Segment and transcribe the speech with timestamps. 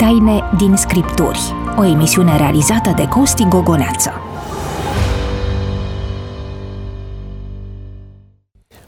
[0.00, 1.38] Taine din Scripturi,
[1.78, 4.10] o emisiune realizată de Costi Gogoneață.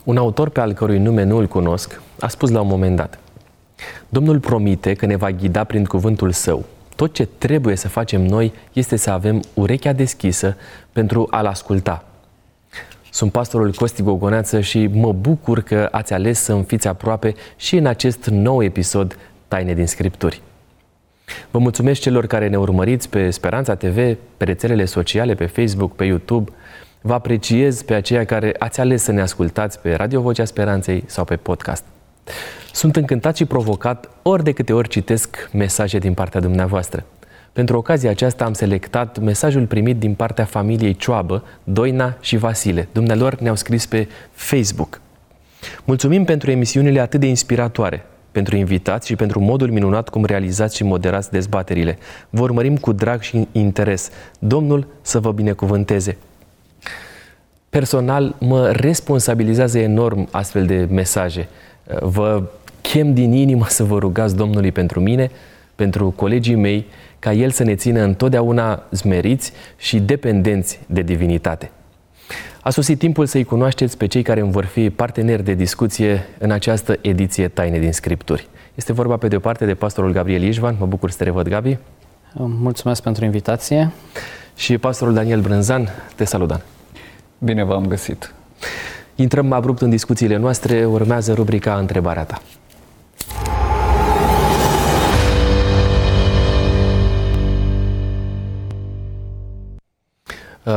[0.05, 3.19] Un autor pe al cărui nume nu îl cunosc a spus la un moment dat
[4.09, 6.65] Domnul promite că ne va ghida prin cuvântul său.
[6.97, 10.57] Tot ce trebuie să facem noi este să avem urechea deschisă
[10.93, 12.05] pentru a-L asculta.
[13.11, 17.87] Sunt pastorul Costi Gogoneață și mă bucur că ați ales să-mi fiți aproape și în
[17.87, 20.43] acest nou episod Taine din Scripturi.
[21.51, 26.05] Vă mulțumesc celor care ne urmăriți pe Speranța TV, pe rețelele sociale, pe Facebook, pe
[26.05, 26.51] YouTube.
[27.01, 31.25] Vă apreciez pe aceia care ați ales să ne ascultați pe Radio Vocea Speranței sau
[31.25, 31.85] pe podcast.
[32.73, 37.05] Sunt încântat și provocat ori de câte ori citesc mesaje din partea dumneavoastră.
[37.53, 42.89] Pentru ocazia aceasta am selectat mesajul primit din partea familiei Cioabă, Doina și Vasile.
[42.93, 45.01] Dumnealor ne-au scris pe Facebook.
[45.85, 50.85] Mulțumim pentru emisiunile atât de inspiratoare, pentru invitați și pentru modul minunat cum realizați și
[50.85, 51.99] moderați dezbaterile.
[52.31, 54.11] Vă urmărim cu drag și interes.
[54.39, 56.17] Domnul să vă binecuvânteze.
[57.71, 61.49] Personal, mă responsabilizează enorm astfel de mesaje.
[62.01, 62.43] Vă
[62.81, 65.31] chem din inimă să vă rugați Domnului pentru mine,
[65.75, 66.87] pentru colegii mei,
[67.19, 71.71] ca El să ne țină întotdeauna zmeriți și dependenți de divinitate.
[72.65, 76.51] A sosit timpul să-i cunoașteți pe cei care îmi vor fi parteneri de discuție în
[76.51, 78.49] această ediție Taine din Scripturi.
[78.75, 81.49] Este vorba pe de o parte de pastorul Gabriel Ișvan, mă bucur să te revăd,
[81.49, 81.79] Gabi.
[82.35, 83.91] Mulțumesc pentru invitație.
[84.57, 86.61] Și pastorul Daniel Brânzan, te salut, Dan.
[87.39, 88.35] Bine v-am găsit.
[89.15, 92.43] Intrăm abrupt în discuțiile noastre, urmează rubrica Întrebarea ta.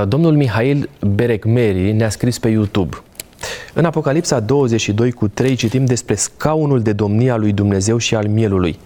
[0.07, 2.97] Domnul Mihail Berecmeri ne-a scris pe YouTube.
[3.73, 8.27] În Apocalipsa 22 cu 3 citim despre scaunul de domnie al lui Dumnezeu și al
[8.27, 8.79] mielului.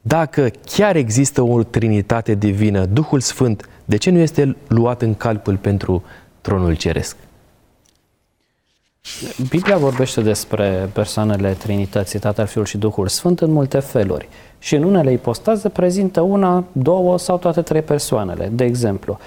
[0.00, 5.56] Dacă chiar există o trinitate divină, Duhul Sfânt, de ce nu este luat în calcul
[5.56, 6.02] pentru
[6.40, 7.16] tronul ceresc?
[9.48, 14.28] Biblia vorbește despre persoanele Trinității, Tatăl, Fiul și Duhul Sfânt în multe feluri.
[14.58, 18.50] Și în unele ipostaze prezintă una, două sau toate trei persoanele.
[18.52, 19.18] De exemplu,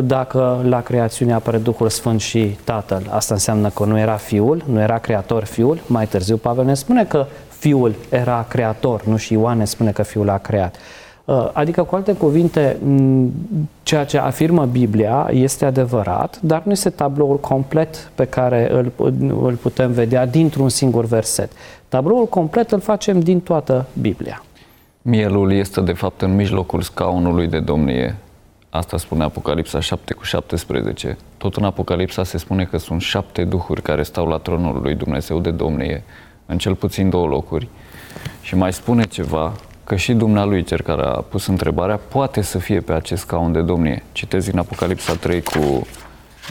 [0.00, 4.80] dacă la creațiune apare Duhul Sfânt și Tatăl, asta înseamnă că nu era Fiul, nu
[4.80, 5.78] era Creator Fiul.
[5.86, 10.02] Mai târziu Pavel ne spune că Fiul era Creator, nu și Ioan ne spune că
[10.02, 10.76] Fiul a creat.
[11.24, 12.76] Uh, adică, cu alte cuvinte,
[13.82, 18.92] ceea ce afirmă Biblia este adevărat, dar nu este tabloul complet pe care îl,
[19.42, 21.50] îl putem vedea dintr-un singur verset.
[21.88, 24.42] Tabloul complet îl facem din toată Biblia.
[25.02, 28.16] Mielul este, de fapt, în mijlocul scaunului de domnie
[28.70, 31.16] Asta spune Apocalipsa 7 cu 17.
[31.36, 35.40] Tot în Apocalipsa se spune că sunt șapte duhuri care stau la tronul lui Dumnezeu
[35.40, 36.04] de domnie,
[36.46, 37.68] în cel puțin două locuri.
[38.42, 39.52] Și mai spune ceva,
[39.84, 43.60] că și dumnealui, cel care a pus întrebarea, poate să fie pe acest scaun de
[43.60, 44.02] domnie.
[44.12, 45.86] Citez în Apocalipsa 3 cu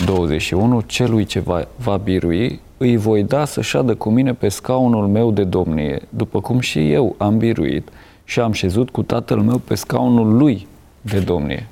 [0.05, 5.07] 21, celui ce va, va birui, îi voi da să șadă cu mine pe scaunul
[5.07, 7.89] meu de domnie, după cum și eu am biruit
[8.23, 10.67] și am șezut cu tatăl meu pe scaunul lui
[11.01, 11.67] de domnie.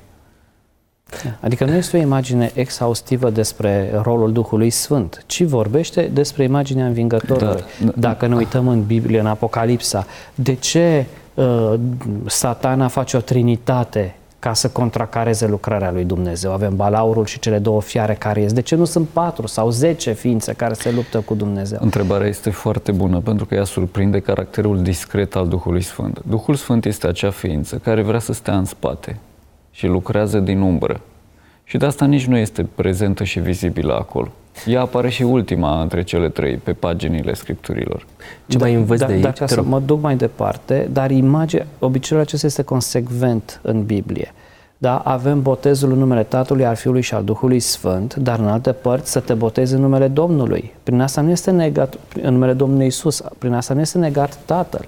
[1.40, 7.64] Adică nu este o imagine exhaustivă despre rolul Duhului Sfânt, ci vorbește despre imaginea învingătorului.
[7.84, 10.06] Da, Dacă ne uităm în Biblie, în Apocalipsa,
[10.36, 11.74] de ce uh,
[12.26, 14.16] satana face o trinitate
[14.46, 16.52] ca să contracareze lucrarea lui Dumnezeu.
[16.52, 18.54] Avem balaurul și cele două fiare care ies.
[18.54, 21.78] De ce nu sunt patru sau zece ființe care se luptă cu Dumnezeu?
[21.82, 26.22] Întrebarea este foarte bună pentru că ea surprinde caracterul discret al Duhului Sfânt.
[26.28, 29.20] Duhul Sfânt este acea ființă care vrea să stea în spate,
[29.76, 31.02] și lucrează din umbră.
[31.64, 34.32] Și de asta nici nu este prezentă și vizibilă acolo.
[34.66, 38.06] Ea apare și ultima între cele trei, pe paginile scripturilor.
[38.48, 39.24] Ce da, mai învăț da, de aici?
[39.24, 44.34] Dacă să mă duc mai departe, dar imagine, obiceiul acesta este consecvent în Biblie.
[44.78, 44.98] Da?
[44.98, 49.12] Avem botezul în numele Tatălui, al Fiului și al Duhului Sfânt, dar în alte părți
[49.12, 50.74] să te botezi în numele Domnului.
[50.84, 54.86] Prin asta nu este negat, în numele Domnului Isus, prin asta nu este negat Tatăl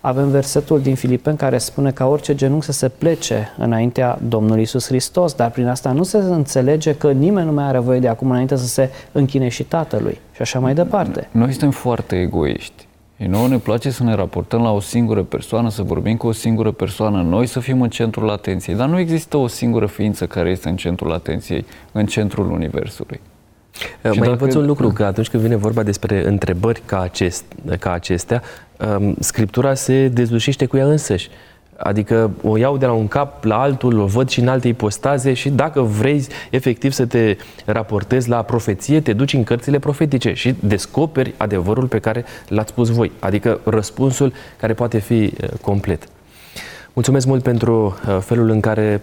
[0.00, 4.86] avem versetul din Filipen care spune ca orice genunchi să se plece înaintea Domnului Isus
[4.86, 8.30] Hristos, dar prin asta nu se înțelege că nimeni nu mai are voie de acum
[8.30, 11.28] înainte să se închine și Tatălui și așa mai departe.
[11.30, 12.88] Noi suntem foarte egoiști.
[13.20, 16.32] Și nouă ne place să ne raportăm la o singură persoană, să vorbim cu o
[16.32, 18.76] singură persoană, noi să fim în centrul atenției.
[18.76, 23.20] Dar nu există o singură ființă care este în centrul atenției, în centrul Universului.
[24.12, 27.44] Și mai învăț un lucru, că atunci când vine vorba despre întrebări ca, acest,
[27.78, 28.42] ca acestea,
[28.98, 31.30] um, Scriptura se dezlușește cu ea însăși.
[31.82, 35.32] Adică o iau de la un cap la altul, o văd și în alte ipostaze
[35.32, 40.54] și dacă vrei efectiv să te raportezi la profeție, te duci în cărțile profetice și
[40.60, 43.12] descoperi adevărul pe care l-ați spus voi.
[43.18, 46.08] Adică răspunsul care poate fi uh, complet.
[46.92, 49.02] Mulțumesc mult pentru uh, felul în care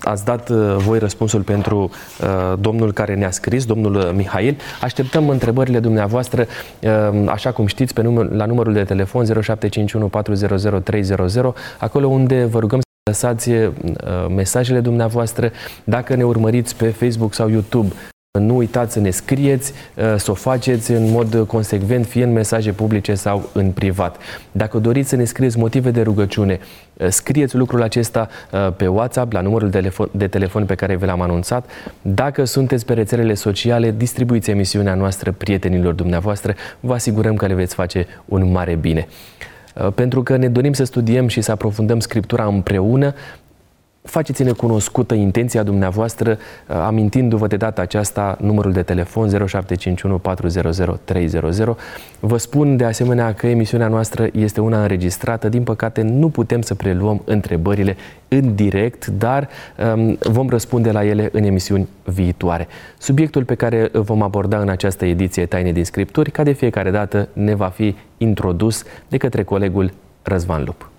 [0.00, 1.90] ați dat uh, voi răspunsul pentru
[2.20, 4.56] uh, domnul care ne-a scris, domnul Mihail.
[4.80, 6.46] Așteptăm întrebările dumneavoastră,
[7.26, 12.58] așa cum știți, pe număr, la numărul de telefon 0751 400 300, acolo unde vă
[12.58, 13.50] rugăm să lăsați
[14.34, 15.50] mesajele dumneavoastră.
[15.84, 17.92] Dacă ne urmăriți pe Facebook sau YouTube,
[18.32, 22.72] nu uitați să ne scrieți, uh, să o faceți în mod consecvent, fie în mesaje
[22.72, 24.16] publice sau în privat.
[24.52, 26.58] Dacă doriți să ne scrieți motive de rugăciune,
[26.94, 29.70] uh, scrieți lucrul acesta uh, pe WhatsApp, la numărul
[30.10, 31.70] de telefon pe care vi l-am anunțat.
[32.02, 36.54] Dacă sunteți pe rețelele sociale, distribuiți emisiunea noastră prietenilor dumneavoastră.
[36.80, 39.08] Vă asigurăm că le veți face un mare bine
[39.94, 43.14] pentru că ne dorim să studiem și să aprofundăm Scriptura împreună,
[44.08, 51.76] faceți-ne cunoscută intenția dumneavoastră, uh, amintindu-vă de data aceasta numărul de telefon 0751 400 300.
[52.20, 55.48] Vă spun de asemenea că emisiunea noastră este una înregistrată.
[55.48, 57.96] Din păcate, nu putem să preluăm întrebările
[58.28, 59.48] în direct, dar
[59.94, 62.68] um, vom răspunde la ele în emisiuni viitoare.
[62.98, 67.28] Subiectul pe care vom aborda în această ediție Taine din Scripturi, ca de fiecare dată,
[67.32, 70.90] ne va fi introdus de către colegul Răzvan Lup.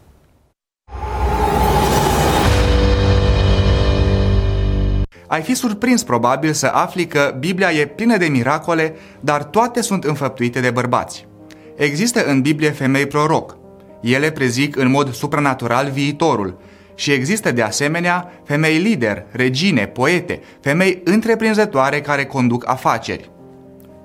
[5.29, 10.03] Ai fi surprins probabil să afli că Biblia e plină de miracole, dar toate sunt
[10.03, 11.27] înfăptuite de bărbați.
[11.75, 13.57] Există în Biblie femei proroc.
[14.01, 16.57] Ele prezic în mod supranatural viitorul.
[16.95, 23.31] Și există de asemenea femei lider, regine, poete, femei întreprinzătoare care conduc afaceri.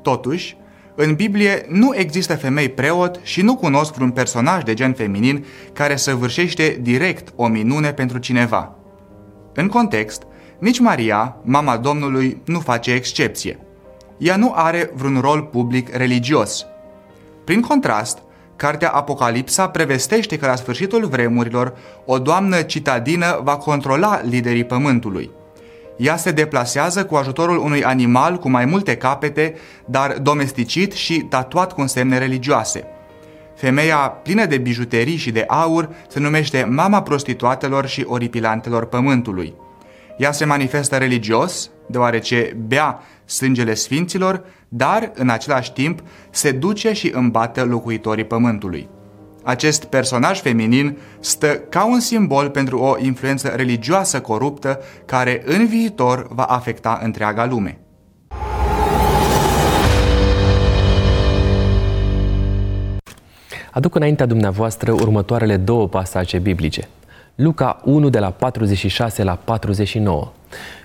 [0.02, 0.56] Totuși,
[0.94, 5.96] în Biblie nu există femei preot și nu cunosc vreun personaj de gen feminin care
[5.96, 8.76] să vârșește direct o minune pentru cineva.
[9.54, 10.22] În context,
[10.64, 13.58] nici Maria, mama Domnului, nu face excepție.
[14.18, 16.66] Ea nu are vreun rol public religios.
[17.44, 18.18] Prin contrast,
[18.56, 25.30] Cartea Apocalipsa prevestește că la sfârșitul vremurilor o doamnă citadină va controla liderii pământului.
[25.96, 31.72] Ea se deplasează cu ajutorul unui animal cu mai multe capete, dar domesticit și tatuat
[31.72, 32.84] cu semne religioase.
[33.56, 39.54] Femeia plină de bijuterii și de aur se numește mama prostituatelor și oripilantelor pământului.
[40.16, 47.10] Ea se manifestă religios, deoarece bea sângele sfinților, dar, în același timp, se duce și
[47.14, 48.88] îmbate locuitorii pământului.
[49.42, 56.26] Acest personaj feminin stă ca un simbol pentru o influență religioasă coruptă care în viitor
[56.30, 57.78] va afecta întreaga lume.
[63.70, 66.88] Aduc înaintea dumneavoastră următoarele două pasaje biblice.
[67.34, 70.32] Luca 1 de la 46 la 49.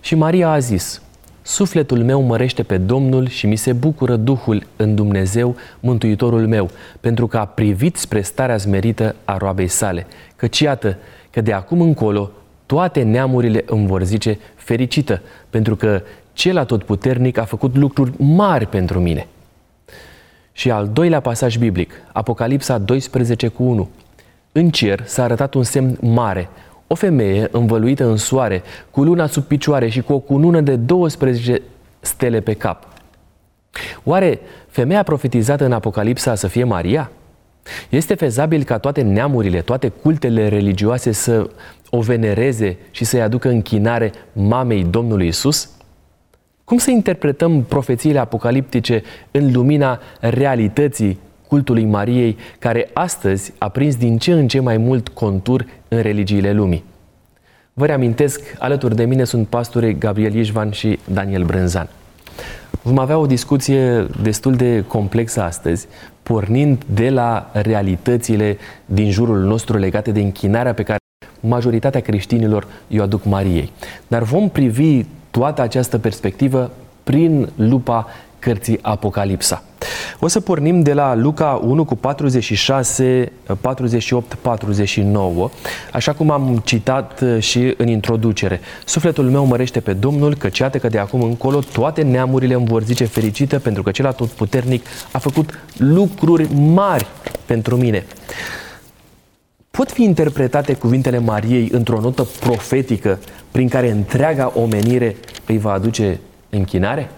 [0.01, 1.01] Și Maria a zis,
[1.42, 6.69] Sufletul meu mărește pe Domnul și mi se bucură Duhul în Dumnezeu, Mântuitorul meu,
[7.00, 10.07] pentru că a privit spre starea zmerită a roabei sale.
[10.36, 10.98] Căci iată
[11.30, 12.31] că de acum încolo
[12.66, 16.01] toate neamurile îmi vor zice fericită, pentru că
[16.34, 19.28] cel atotputernic a făcut lucruri mari pentru mine.
[20.51, 23.90] Și al doilea pasaj biblic, Apocalipsa 12 cu 1.
[24.51, 26.50] În cer s-a arătat un semn mare,
[26.88, 28.62] o femeie învăluită în soare,
[28.92, 31.62] cu luna sub picioare și cu o cunună de 12
[32.00, 32.88] stele pe cap.
[34.04, 37.12] Oare femeia profetizată în Apocalipsa să fie Maria?
[37.90, 41.50] Este fezabil ca toate neamurile, toate cultele religioase să
[41.89, 45.70] o venereze și să-i aducă închinare mamei Domnului Isus?
[46.63, 54.18] Cum să interpretăm profețiile apocaliptice în lumina realității cultului Mariei, care astăzi a prins din
[54.18, 56.84] ce în ce mai mult contur în religiile lumii.
[57.74, 61.89] Vă reamintesc, alături de mine sunt pastorii Gabriel Ișvan și Daniel Brânzan.
[62.82, 65.88] Vom avea o discuție destul de complexă astăzi,
[66.24, 70.98] pornind de la realitățile din jurul nostru legate de închinarea pe care
[71.39, 73.72] majoritatea creștinilor i-o aduc Mariei.
[74.08, 76.72] Dar vom privi toată această perspectivă
[77.03, 78.08] prin lupa
[78.39, 79.63] cărții Apocalipsa.
[80.19, 83.31] O să pornim de la Luca 1 cu 46,
[83.62, 85.50] 48, 49,
[85.91, 88.59] așa cum am citat uh, și în introducere.
[88.86, 92.83] Sufletul meu mărește pe Domnul, că iată că de acum încolo toate neamurile îmi vor
[92.83, 97.07] zice fericită, pentru că cel puternic a făcut lucruri mari
[97.45, 98.05] pentru mine.
[99.71, 103.19] Pot fi interpretate cuvintele Mariei într-o notă profetică
[103.51, 106.19] prin care întreaga omenire îi va aduce
[106.50, 107.09] închinare?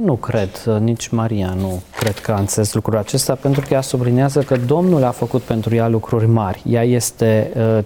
[0.00, 0.50] Nu cred,
[0.80, 5.04] nici Maria nu cred că a înțeles lucrul acesta, pentru că ea sublinează că Domnul
[5.04, 6.62] a făcut pentru ea lucruri mari.
[6.66, 7.84] Ea este uh,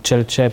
[0.00, 0.52] cel ce,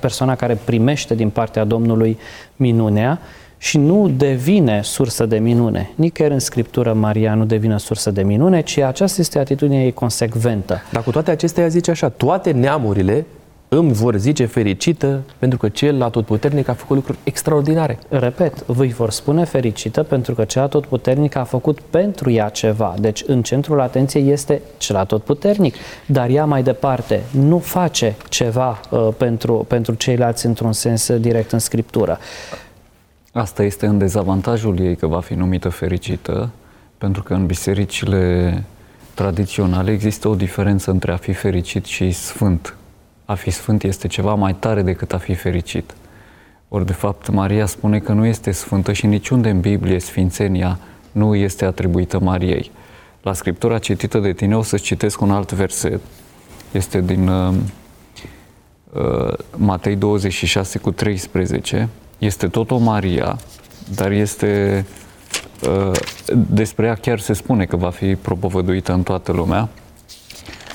[0.00, 2.18] persoana care primește din partea Domnului
[2.56, 3.18] minunea
[3.58, 5.90] și nu devine sursă de minune.
[5.94, 10.82] Nicăieri în Scriptură Maria nu devine sursă de minune, ci aceasta este atitudinea ei consecventă.
[10.92, 13.26] Dar cu toate acestea ea zice așa, toate neamurile
[13.68, 17.98] îmi vor zice fericită pentru că cel atotputernic a făcut lucruri extraordinare.
[18.08, 22.94] Repet, vă vor spune fericită pentru că cel atotputernic a făcut pentru ea ceva.
[22.98, 25.74] Deci în centrul atenției este cel atotputernic,
[26.06, 31.58] dar ea mai departe nu face ceva uh, pentru, pentru ceilalți într-un sens direct în
[31.58, 32.18] Scriptură.
[33.32, 36.50] Asta este în dezavantajul ei că va fi numită fericită,
[36.98, 38.62] pentru că în bisericile
[39.14, 42.77] tradiționale există o diferență între a fi fericit și sfânt.
[43.28, 45.94] A fi sfânt este ceva mai tare decât a fi fericit.
[46.68, 50.78] Ori, de fapt, Maria spune că nu este sfântă și niciunde în Biblie sfințenia
[51.12, 52.70] nu este atribuită Mariei.
[53.22, 56.00] La scriptura citită de tine o să citesc un alt verset.
[56.72, 57.54] Este din uh,
[58.92, 61.88] uh, Matei 26 cu 13.
[62.18, 63.38] Este tot o Maria,
[63.94, 64.84] dar este
[65.68, 65.98] uh,
[66.34, 69.68] despre ea chiar se spune că va fi propovăduită în toată lumea.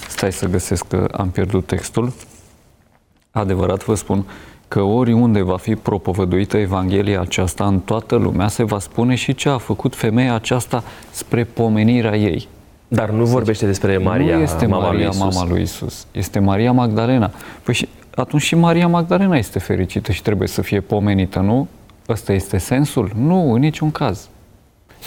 [0.09, 2.13] Stai să găsesc că am pierdut textul.
[3.35, 4.25] Adevărat vă spun
[4.67, 9.49] că oriunde va fi propovăduită Evanghelia aceasta în toată lumea, se va spune și ce
[9.49, 12.47] a făcut femeia aceasta spre pomenirea ei.
[12.87, 15.35] Dar nu vorbește despre Maria, nu este mama Maria, lui Isus.
[15.35, 16.07] mama lui Isus.
[16.11, 17.31] Este Maria Magdalena.
[17.63, 21.67] Păi și atunci și Maria Magdalena este fericită și trebuie să fie pomenită, nu?
[22.09, 23.11] Ăsta este sensul?
[23.15, 24.29] Nu, în niciun caz.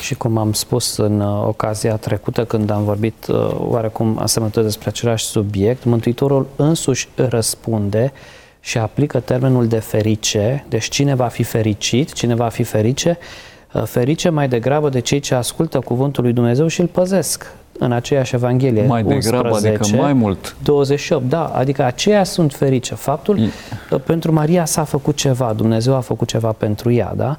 [0.00, 4.88] Și cum am spus în uh, ocazia trecută când am vorbit uh, oarecum asemănător despre
[4.88, 8.12] același subiect, Mântuitorul însuși răspunde
[8.60, 13.18] și aplică termenul de ferice, deci cine va fi fericit, cine va fi ferice,
[13.72, 17.92] uh, ferice mai degrabă de cei ce ascultă cuvântul lui Dumnezeu și îl păzesc în
[17.92, 18.86] aceeași Evanghelie.
[18.86, 20.56] Mai degrabă, 11, adică mai mult.
[20.62, 22.94] 28, da, adică aceia sunt ferice.
[22.94, 23.50] Faptul, I-
[24.04, 27.36] pentru Maria s-a făcut ceva, Dumnezeu a făcut ceva pentru ea, da?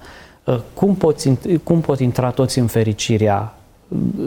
[0.74, 3.54] Cum, poți, int- cum pot intra toți în fericirea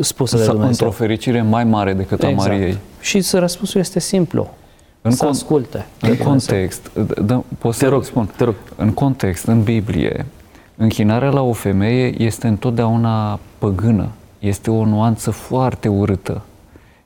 [0.01, 0.87] spusă de Sau Dumnezeu?
[0.87, 2.79] într-o fericire mai mare decât a Mariei.
[3.01, 4.51] Și să răspunsul este simplu.
[5.03, 5.87] În să con- asculte.
[6.01, 6.27] de În Dumnezeu.
[6.27, 6.91] context,
[7.25, 8.55] da, pot să Te rog, spun, te rog.
[8.77, 10.27] în context, în Biblie,
[10.77, 14.09] închinarea la o femeie este întotdeauna păgână.
[14.39, 16.43] Este o nuanță foarte urâtă.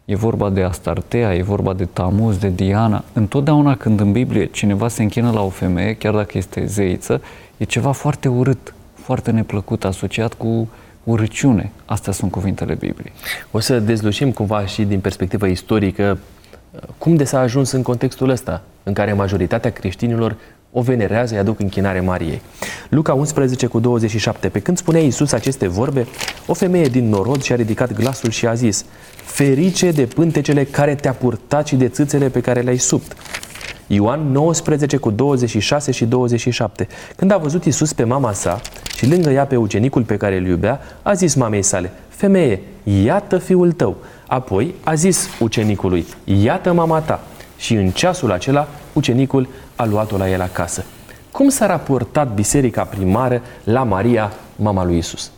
[0.05, 3.05] E vorba de Astartea, e vorba de Tamuz, de Diana.
[3.13, 7.21] Întotdeauna când în Biblie cineva se închină la o femeie, chiar dacă este zeiță,
[7.57, 10.69] e ceva foarte urât, foarte neplăcut, asociat cu
[11.05, 11.71] urăciune.
[11.85, 13.13] Astea sunt cuvintele Bibliei.
[13.51, 16.19] O să dezlușim cumva și din perspectivă istorică
[16.99, 20.37] cum de s-a ajuns în contextul ăsta, în care majoritatea creștinilor
[20.73, 22.43] o venerează, îi aduc închinare Mariei.
[22.89, 24.49] Luca 11 cu 27.
[24.49, 26.07] Pe când spunea Iisus aceste vorbe,
[26.47, 28.85] o femeie din norod și-a ridicat glasul și a zis
[29.25, 33.17] Ferice de pântecele care te-a purtat și de țâțele pe care le-ai subt.
[33.87, 36.89] Ioan 19 cu 26 și 27.
[37.17, 38.61] Când a văzut Iisus pe mama sa
[38.97, 42.63] și lângă ea pe ucenicul pe care îl iubea, a zis mamei sale, Femeie,
[43.05, 43.97] iată fiul tău.
[44.27, 47.21] Apoi a zis ucenicului, iată mama ta.
[47.57, 50.85] Și în ceasul acela, ucenicul a luat-o la el acasă.
[51.33, 55.31] Cum s-a raportat biserica primară la Maria, mama lui Isus?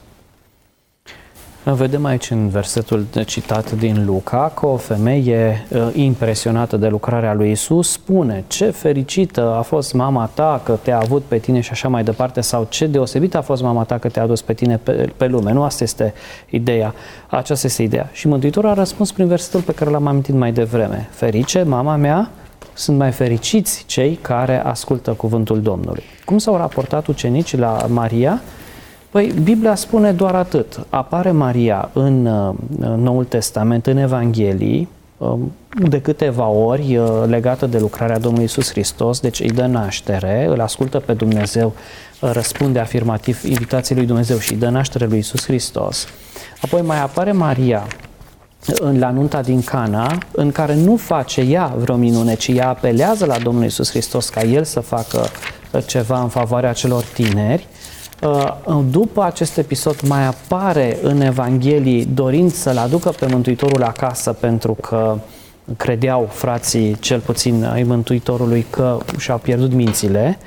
[1.74, 7.50] Vedem aici în versetul citat din Luca că o femeie uh, impresionată de lucrarea lui
[7.50, 11.88] Isus spune ce fericită a fost mama ta că te-a avut pe tine și așa
[11.88, 15.12] mai departe sau ce deosebită a fost mama ta că te-a adus pe tine pe,
[15.16, 15.52] pe lume.
[15.52, 16.14] Nu asta este
[16.50, 16.94] ideea.
[17.26, 18.08] Aceasta este ideea.
[18.12, 21.08] Și Mântuitorul a răspuns prin versetul pe care l-am amintit mai devreme.
[21.10, 22.30] Ferice, mama mea,
[22.72, 26.02] sunt mai fericiți cei care ascultă cuvântul Domnului.
[26.24, 28.40] Cum s-au raportat ucenicii la Maria?
[29.16, 30.86] Păi, Biblia spune doar atât.
[30.88, 32.54] Apare Maria în uh,
[32.96, 35.34] Noul Testament, în Evanghelii, uh,
[35.88, 40.60] de câteva ori uh, legată de lucrarea Domnului Isus Hristos, deci îi dă naștere, îl
[40.60, 41.72] ascultă pe Dumnezeu,
[42.20, 46.06] uh, răspunde afirmativ invitației lui Dumnezeu și îi dă naștere lui Isus Hristos.
[46.62, 47.86] Apoi mai apare Maria
[48.80, 53.24] în la nunta din Cana, în care nu face ea vreo minune, ci ea apelează
[53.24, 55.26] la Domnul Isus Hristos ca El să facă
[55.72, 57.66] uh, ceva în favoarea celor tineri.
[58.22, 64.72] Uh, După acest episod mai apare în Evanghelii dorind să-L aducă pe Mântuitorul acasă pentru
[64.72, 65.18] că
[65.76, 70.38] credeau frații, cel puțin ai Mântuitorului, că și-au pierdut mințile.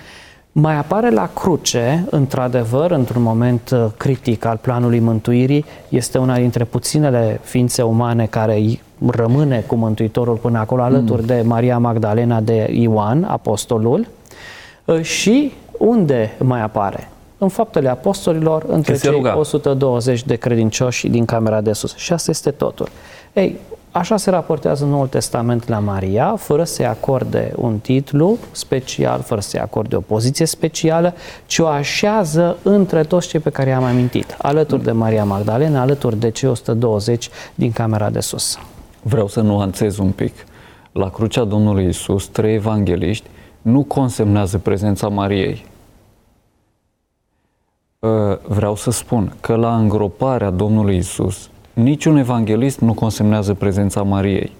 [0.52, 6.64] Mai apare la cruce, într-adevăr, într-un moment uh, critic al planului mântuirii, este una dintre
[6.64, 13.24] puținele ființe umane care rămâne cu Mântuitorul până acolo, alături de Maria Magdalena, de Ioan,
[13.24, 14.08] apostolul.
[14.86, 17.08] Uh, Și unde mai apare?
[17.42, 19.38] În faptele apostolilor, între se cei ruga.
[19.38, 21.96] 120 de credincioși din camera de sus.
[21.96, 22.88] Și asta este totul.
[23.34, 23.56] Ei,
[23.92, 29.60] așa se raportează Noul Testament la Maria, fără să-i acorde un titlu special, fără să-i
[29.60, 31.14] acorde o poziție specială,
[31.46, 36.20] ci o așează între toți cei pe care i-am amintit, alături de Maria Magdalena, alături
[36.20, 38.58] de cei 120 din camera de sus.
[39.02, 40.34] Vreau să nuanțez un pic.
[40.92, 43.28] la crucea Domnului Isus, trei evangeliști
[43.62, 45.66] nu consemnează prezența Mariei.
[48.04, 54.52] Ă, vreau să spun că la îngroparea Domnului Isus, niciun evanghelist nu consemnează prezența Mariei.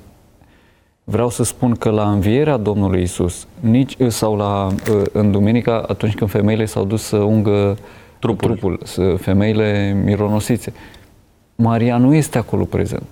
[1.04, 6.16] Vreau să spun că la învierea Domnului Isus, nici, sau la, ă, în duminica, atunci
[6.16, 7.78] când femeile s-au dus să ungă
[8.20, 10.74] trupul, trupul să, femeile mironosițe,
[11.56, 13.06] Maria nu este acolo prezent.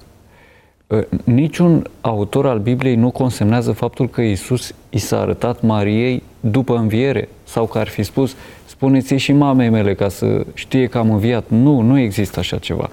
[0.92, 6.76] Ă, niciun autor al Bibliei nu consemnează faptul că Isus i s-a arătat Mariei după
[6.78, 11.12] înviere sau că ar fi spus spuneți-i și mamei mele ca să știe că am
[11.12, 11.44] înviat.
[11.48, 12.90] Nu, nu există așa ceva.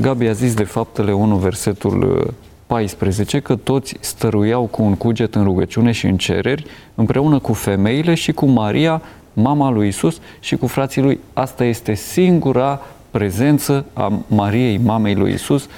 [0.00, 2.32] Gabi a zis de faptele 1, versetul
[2.66, 8.14] 14, că toți stăruiau cu un cuget în rugăciune și în cereri, împreună cu femeile
[8.14, 9.02] și cu Maria,
[9.32, 11.20] mama lui Isus și cu frații lui.
[11.32, 12.80] Asta este singura
[13.10, 15.68] prezență a Mariei, mamei lui Isus,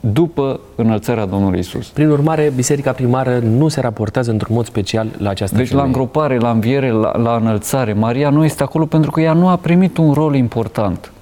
[0.00, 1.88] după înălțarea Domnului Isus.
[1.88, 5.86] Prin urmare, Biserica Primară nu se raportează într-un mod special la această Deci femeie.
[5.86, 9.48] la îngropare, la înviere, la, la înălțare, Maria nu este acolo pentru că ea nu
[9.48, 11.12] a primit un rol important.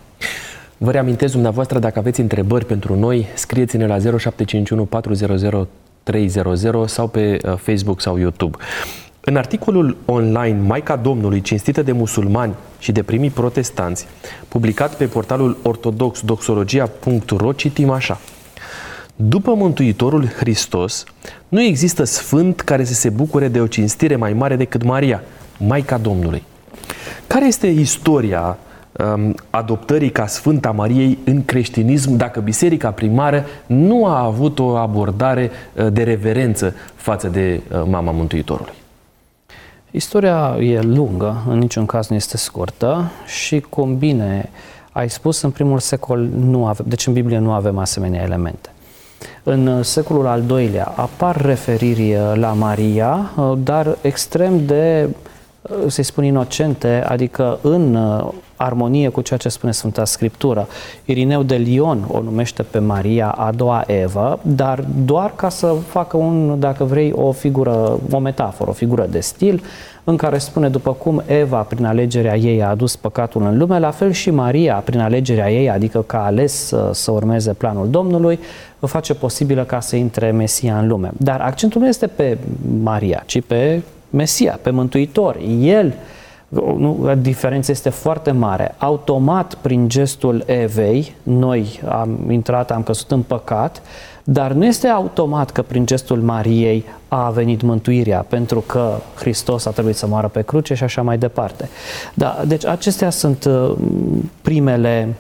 [0.77, 5.69] Vă reamintesc dumneavoastră, dacă aveți întrebări pentru noi, scrieți-ne la 0751 400
[6.03, 8.57] 300 sau pe uh, Facebook sau YouTube.
[9.21, 14.07] În articolul online Maica Domnului, cinstită de musulmani și de primii protestanți,
[14.49, 18.21] publicat pe portalul ortodox doxologia.ro, citim așa.
[19.21, 21.05] După Mântuitorul Hristos,
[21.49, 25.23] nu există sfânt care să se bucure de o cinstire mai mare decât Maria,
[25.59, 26.43] Maica Domnului.
[27.27, 28.59] Care este istoria
[28.93, 35.51] um, adoptării ca Sfânta Mariei în creștinism dacă biserica primară nu a avut o abordare
[35.75, 38.75] uh, de reverență față de uh, mama Mântuitorului?
[39.91, 44.51] Istoria e lungă, în niciun caz nu este scurtă și cum bine
[44.93, 48.69] ai spus, în primul secol nu avem, deci în Biblie nu avem asemenea elemente.
[49.43, 53.31] În secolul al doilea apar referiri la Maria,
[53.65, 55.09] dar extrem de,
[55.87, 57.99] să-i spun, inocente, adică în
[58.59, 60.69] armonie cu ceea ce spune Sfânta Scriptură.
[61.05, 66.17] Irineu de Lion o numește pe Maria a doua Evă, dar doar ca să facă
[66.17, 69.63] un, dacă vrei, o figură, o metaforă, o figură de stil,
[70.09, 73.91] în care spune după cum Eva, prin alegerea ei, a adus păcatul în lume, la
[73.91, 78.39] fel și Maria, prin alegerea ei, adică că a ales să, să urmeze planul Domnului,
[78.81, 81.11] o face posibilă ca să intre Mesia în lume.
[81.17, 82.39] Dar accentul nu este pe
[82.83, 85.37] Maria, ci pe Mesia, pe Mântuitor.
[85.61, 85.95] El,
[86.49, 88.75] nu, diferența este foarte mare.
[88.79, 93.83] Automat, prin gestul Evei, noi am intrat, am căzut în păcat,
[94.31, 99.71] dar nu este automat că prin gestul Mariei a venit mântuirea, pentru că Hristos a
[99.71, 101.69] trebuit să moară pe cruce și așa mai departe.
[102.15, 103.73] Da, deci acestea sunt uh,
[104.43, 105.15] primele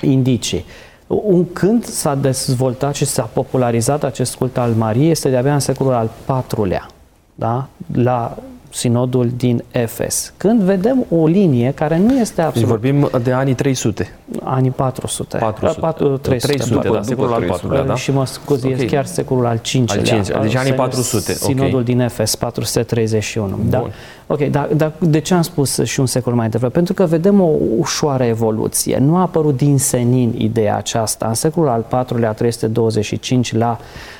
[0.00, 0.64] indicii.
[1.06, 5.92] Un cânt s-a dezvoltat și s-a popularizat acest cult al Mariei este de-abia în secolul
[5.92, 6.86] al IV-lea,
[7.34, 7.66] da?
[7.92, 8.36] la
[8.72, 10.32] sinodul din Efes.
[10.36, 12.68] Când vedem o linie care nu este Deci absolut...
[12.68, 14.18] vorbim de anii 300.
[14.42, 15.36] Anii 400.
[15.36, 15.80] 400.
[15.80, 17.66] 4, 300, 300, da, după secolul al 300.
[17.66, 17.94] IV-lea, da?
[17.94, 18.72] Și mă scuzi, Ok.
[18.72, 18.86] okay.
[18.86, 19.84] chiar secolul al V-lea.
[19.88, 21.38] Al cincilea, deci anii 400, ok.
[21.38, 23.58] Sinodul din Efes, 431.
[23.68, 23.78] Da.
[23.78, 23.92] Bun.
[24.26, 26.72] Ok, dar, dar de ce am spus și un secol mai devreme?
[26.72, 28.98] Pentru că vedem o ușoară evoluție.
[28.98, 31.26] Nu a apărut din senin ideea aceasta.
[31.26, 33.78] În secolul al IV-lea, 325, la,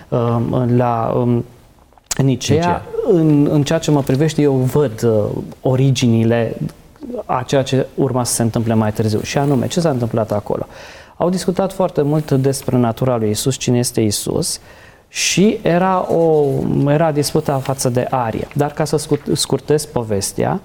[0.09, 1.45] um, la um,
[2.17, 2.83] Nicea, Nicea.
[3.07, 5.25] În, în ceea ce mă privește, eu văd uh,
[5.61, 6.57] originile
[7.25, 9.21] a ceea ce urma să se întâmple mai târziu.
[9.23, 10.67] Și anume, ce s-a întâmplat acolo?
[11.17, 14.61] Au discutat foarte mult despre natura lui Isus, cine este Isus,
[15.09, 16.45] și era, o,
[16.87, 18.49] era disputa față de Arie.
[18.55, 20.61] Dar ca să scurt, scurtez povestea,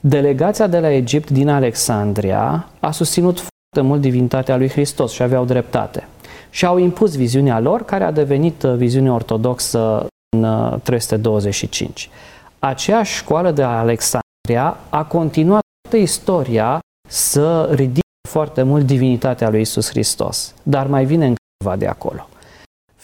[0.00, 5.44] delegația de la Egipt din Alexandria a susținut foarte mult divinitatea lui Hristos și aveau
[5.44, 6.08] dreptate.
[6.50, 12.10] Și au impus viziunea lor, care a devenit uh, viziune ortodoxă în uh, 325.
[12.58, 19.88] Aceeași școală de Alexandria a continuat toată istoria să ridice foarte mult divinitatea lui Isus
[19.88, 22.28] Hristos, dar mai vine în câteva de acolo.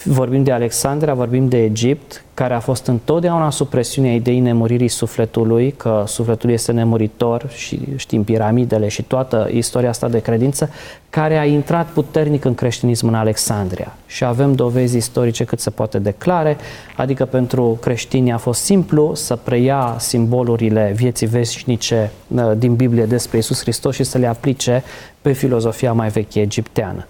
[0.05, 5.71] Vorbim de Alexandria, vorbim de Egipt, care a fost întotdeauna sub presiunea ideii nemuririi sufletului,
[5.71, 10.71] că sufletul este nemuritor și știm piramidele și toată istoria asta de credință,
[11.11, 13.95] care a intrat puternic în creștinism în Alexandria.
[14.07, 16.57] Și avem dovezi istorice cât se poate declare,
[16.97, 23.39] adică pentru creștini a fost simplu să preia simbolurile vieții veșnice uh, din Biblie despre
[23.39, 24.83] Isus Hristos și să le aplice
[25.23, 27.07] pe filozofia mai veche egipteană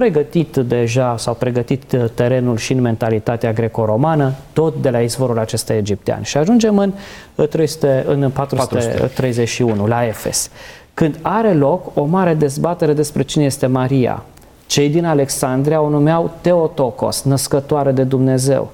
[0.00, 5.74] pregătit deja sau pregătit uh, terenul și în mentalitatea greco-romană, tot de la izvorul acesta
[5.74, 6.22] egiptean.
[6.22, 6.92] Și ajungem în,
[7.34, 10.50] uh, 300, în 431, la Efes,
[10.94, 14.22] când are loc o mare dezbatere despre cine este Maria.
[14.66, 18.70] Cei din Alexandria o numeau Teotokos, născătoare de Dumnezeu,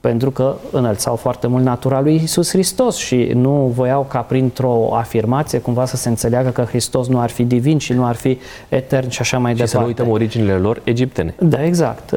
[0.00, 5.58] pentru că înălțau foarte mult natura lui Isus Hristos și nu voiau ca printr-o afirmație
[5.58, 9.08] cumva să se înțeleagă că Hristos nu ar fi divin și nu ar fi etern
[9.08, 9.76] și așa mai și departe.
[9.76, 11.34] să nu uităm originile lor egiptene.
[11.38, 12.14] Da, exact.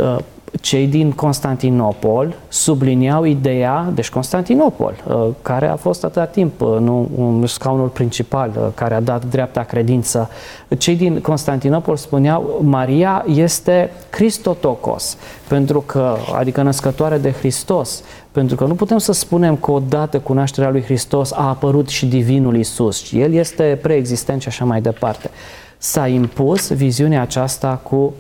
[0.53, 6.77] Uh, Cei din Constantinopol subliniau ideea, deci Constantinopol, uh, care a fost atâta timp uh,
[6.79, 10.29] nu, un scaunul principal uh, care a dat dreapta credință,
[10.77, 18.65] cei din Constantinopol spuneau Maria este Christotokos, pentru că, adică născătoare de Hristos, pentru că
[18.65, 22.97] nu putem să spunem că odată cu nașterea lui Hristos a apărut și divinul Isus,
[22.97, 25.29] ci el este preexistent și așa mai departe.
[25.77, 28.13] S-a impus viziunea aceasta cu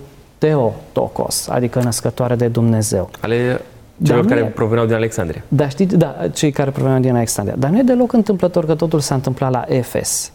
[0.47, 3.09] Teotokos, adică născătoare de Dumnezeu.
[3.19, 3.61] Ale
[4.03, 5.43] celor nu care e- proveneau din Alexandria.
[5.47, 7.55] Dar știți, da, cei care proveneau din Alexandria.
[7.59, 10.31] Dar nu e deloc întâmplător că totul s-a întâmplat la Efes.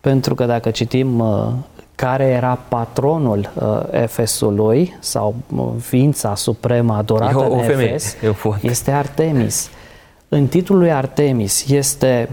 [0.00, 1.46] Pentru că dacă citim uh,
[1.94, 7.88] care era patronul uh, Efesului sau uh, ființa supremă adorată E o- o în femeie,
[7.88, 8.58] Efes, e un fond.
[8.62, 9.70] este Artemis.
[10.28, 12.28] În titlul lui Artemis este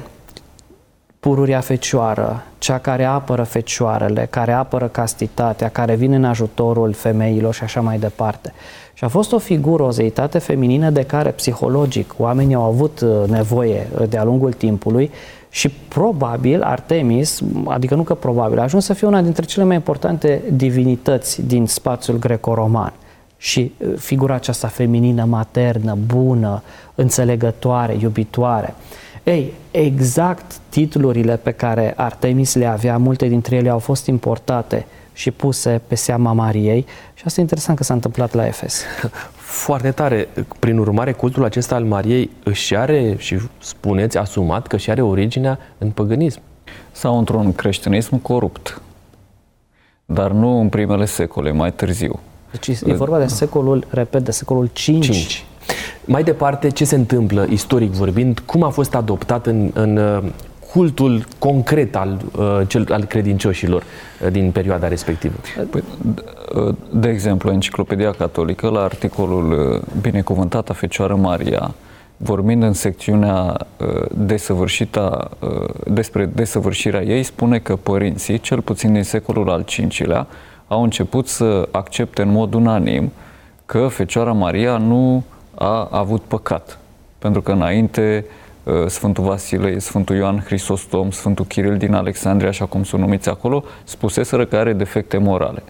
[1.23, 7.63] pururia fecioară, cea care apără fecioarele, care apără castitatea, care vine în ajutorul femeilor și
[7.63, 8.53] așa mai departe.
[8.93, 13.29] Și a fost o figură, o zeitate feminină de care psihologic oamenii au avut uh,
[13.29, 15.11] nevoie uh, de-a lungul timpului
[15.49, 19.75] și probabil Artemis, adică nu că probabil, a ajuns să fie una dintre cele mai
[19.75, 22.93] importante divinități din spațiul greco-roman.
[23.37, 26.63] Și uh, figura aceasta feminină, maternă, bună,
[26.95, 28.73] înțelegătoare, iubitoare.
[29.23, 35.31] Ei, exact titlurile pe care Artemis le avea, multe dintre ele au fost importate și
[35.31, 38.83] puse pe seama Mariei și asta e interesant că s-a întâmplat la Efes.
[39.35, 40.27] Foarte tare.
[40.59, 45.59] Prin urmare, cultul acesta al Mariei își are, și spuneți, asumat că își are originea
[45.77, 46.39] în păgânism.
[46.91, 48.81] Sau într-un creștinism corupt.
[50.05, 52.19] Dar nu în primele secole, mai târziu.
[52.51, 55.05] Deci e vorba de secolul, repet, de secolul 5.
[55.05, 55.45] 5.
[56.05, 60.23] Mai departe, ce se întâmplă, istoric vorbind, cum a fost adoptat în, în uh,
[60.71, 65.33] cultul concret al, uh, cel, al credincioșilor uh, din perioada respectivă?
[65.69, 71.73] Păi, d- de exemplu, Enciclopedia Catolică, la articolul uh, Binecuvântata Fecioară Maria,
[72.17, 75.49] vorbind în secțiunea uh, desăvârșită, uh,
[75.87, 79.65] despre desăvârșirea ei, spune că părinții, cel puțin din secolul al
[79.97, 80.27] V-lea,
[80.67, 83.11] au început să accepte în mod unanim
[83.65, 85.23] că Fecioara Maria nu
[85.63, 86.77] a avut păcat.
[87.19, 88.25] Pentru că înainte
[88.63, 93.63] uh, Sfântul Vasile, Sfântul Ioan Hristostom, Sfântul Chiril din Alexandria, așa cum sunt numiți acolo,
[93.83, 95.63] spuseseră că are defecte morale.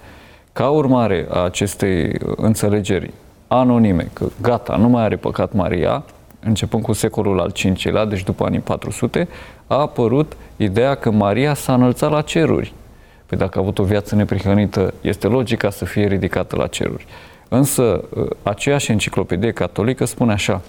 [0.53, 3.11] Ca urmare a acestei uh, înțelegeri
[3.47, 6.03] anonime, că gata, nu mai are păcat Maria,
[6.39, 7.51] începând cu secolul al
[7.83, 9.27] V-lea, deci după anii 400,
[9.67, 12.73] a apărut ideea că Maria s-a înălțat la ceruri.
[13.25, 17.05] Păi dacă a avut o viață neprihănită, este logica să fie ridicată la ceruri.
[17.53, 20.61] Însă, uh, aceeași enciclopedie catolică spune așa,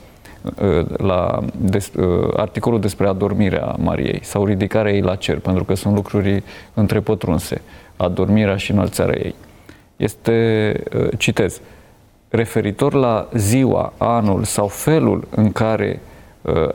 [0.62, 5.74] uh, la des, uh, articolul despre adormirea Mariei sau ridicarea ei la cer, pentru că
[5.74, 6.42] sunt lucruri
[6.74, 7.62] întrepătrunse,
[7.96, 9.34] adormirea și înălțarea ei.
[9.96, 10.82] Este,
[11.18, 11.60] citez,
[12.28, 16.00] referitor la ziua, anul sau felul în care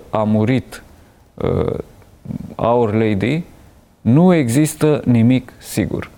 [0.10, 0.84] a murit
[2.56, 3.44] Our Lady,
[4.02, 6.10] nu există nimic sigur.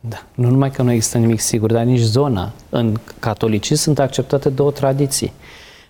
[0.00, 0.22] Da.
[0.34, 2.52] Nu numai că nu există nimic sigur, dar nici zona.
[2.68, 5.32] În catolicism sunt acceptate două tradiții.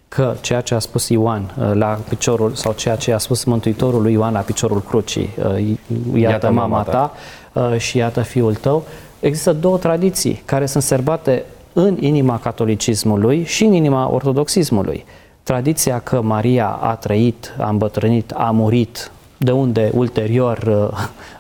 [0.09, 4.03] Că ceea ce a spus Ioan uh, la piciorul, sau ceea ce a spus Mântuitorul
[4.03, 5.77] lui Ioan la piciorul crucii, uh,
[6.15, 7.13] iată, iată mama ta
[7.53, 8.85] uh, și iată fiul tău,
[9.21, 15.05] există două tradiții care sunt serbate în inima catolicismului și în inima ortodoxismului.
[15.43, 19.11] Tradiția că Maria a trăit, a îmbătrânit, a murit,
[19.43, 20.91] de unde ulterior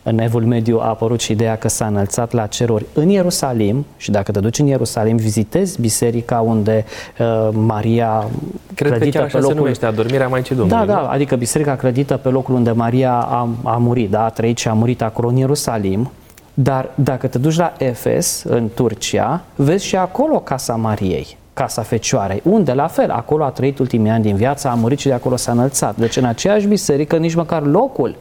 [0.02, 4.10] în Evul Mediu a apărut și ideea că s-a înălțat la ceruri în Ierusalim și
[4.10, 6.84] dacă te duci în Ierusalim, vizitezi biserica unde
[7.18, 8.26] uh, Maria
[8.74, 9.52] Cred că chiar așa pe locul...
[9.52, 10.86] se numește, adormirea Maicii Domnului.
[10.86, 11.08] Da, da, nu?
[11.08, 14.72] adică biserica clădită pe locul unde Maria a, a murit, da, a trăit și a
[14.72, 16.10] murit acolo în Ierusalim,
[16.54, 22.40] dar dacă te duci la Efes, în Turcia, vezi și acolo Casa Mariei, Casa Fecioarei,
[22.44, 25.36] unde la fel, acolo a trăit ultimii ani din viață, a murit și de acolo
[25.36, 25.96] s-a înălțat.
[25.96, 28.16] Deci în aceeași biserică, nici măcar locul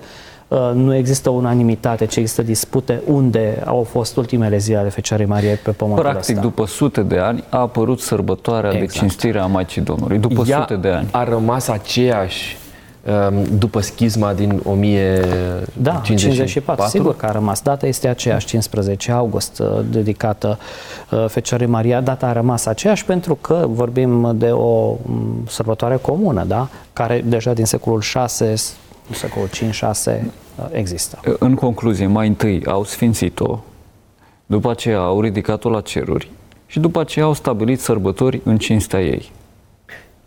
[0.47, 5.55] uh, nu există unanimitate, ci există dispute unde au fost ultimele zile ale Fecioarei Mariei
[5.55, 6.41] pe pământul Practic, ăsta.
[6.41, 8.91] după sute de ani, a apărut sărbătoarea Exact.
[8.91, 10.17] de cinstire a Maicii Domnului.
[10.17, 11.07] După Ea sute de ani.
[11.11, 12.58] a rămas aceeași um,
[13.57, 15.71] după schizma din 1054.
[15.81, 17.61] Da, 54, sigur că a rămas.
[17.61, 20.59] Data este aceeași, 15 august, uh, dedicată
[21.11, 22.01] uh, Fecioarei Maria.
[22.01, 26.67] Data a rămas aceeași pentru că vorbim de o m, sărbătoare comună, da?
[26.93, 28.53] care deja din secolul 6,
[29.11, 29.49] secolul
[30.13, 30.21] 5-6
[30.71, 31.19] există.
[31.39, 33.59] În concluzie, mai întâi au sfințit-o,
[34.45, 36.31] după aceea au ridicat-o la ceruri
[36.65, 39.31] și după aceea au stabilit sărbători în cinstea ei.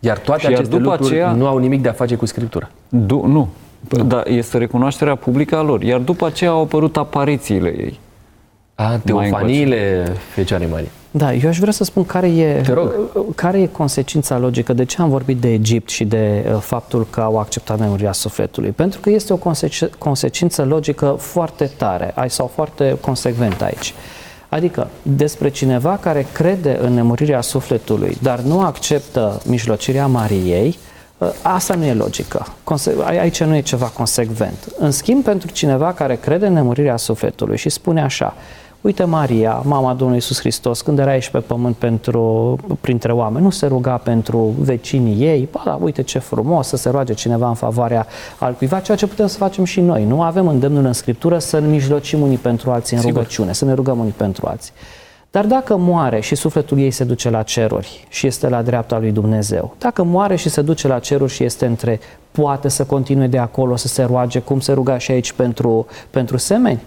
[0.05, 2.27] Iar toate Și iar aceste după lucruri aceea- nu au nimic de a face cu
[2.27, 2.69] Scriptura.
[2.89, 3.49] Du- nu,
[4.07, 5.83] dar este recunoașterea publică a lor.
[5.83, 7.99] Iar după aceea au apărut aparițiile ei.
[8.75, 10.89] A, teofaniile Fecioarei Marie.
[11.11, 12.91] Da, eu aș vrea să spun care e, Te rog.
[13.35, 14.73] care e consecința logică.
[14.73, 18.71] De ce am vorbit de Egipt și de uh, faptul că au acceptat nemurirea sufletului?
[18.71, 23.95] Pentru că este o consec- consecință logică foarte tare ai- sau foarte consecventă aici.
[24.53, 30.79] Adică despre cineva care crede în nemurirea sufletului, dar nu acceptă mijlocirea Mariei,
[31.19, 32.47] uh, Asta nu e logică.
[32.65, 34.59] Conse- a- aici nu e ceva consecvent.
[34.79, 38.35] În schimb, pentru cineva care crede în nemurirea sufletului și spune așa,
[38.83, 43.51] Uite Maria, mama Domnului Iisus Hristos, când era aici pe pământ pentru, printre oameni, nu
[43.51, 47.55] se ruga pentru vecinii ei, ba da, uite ce frumos să se roage cineva în
[47.55, 48.07] favoarea
[48.39, 50.05] altcuiva, ceea ce putem să facem și noi.
[50.05, 53.17] Nu avem îndemnul în Scriptură să ne mijlocim unii pentru alții în Sigur.
[53.17, 54.73] rugăciune, să ne rugăm unii pentru alții.
[55.31, 59.13] Dar dacă moare și sufletul ei se duce la ceruri și este la dreapta lui
[59.13, 63.39] Dumnezeu, dacă moare și se duce la ceruri și este între, poate să continue de
[63.39, 66.81] acolo să se roage, cum se ruga și aici pentru, pentru semeni?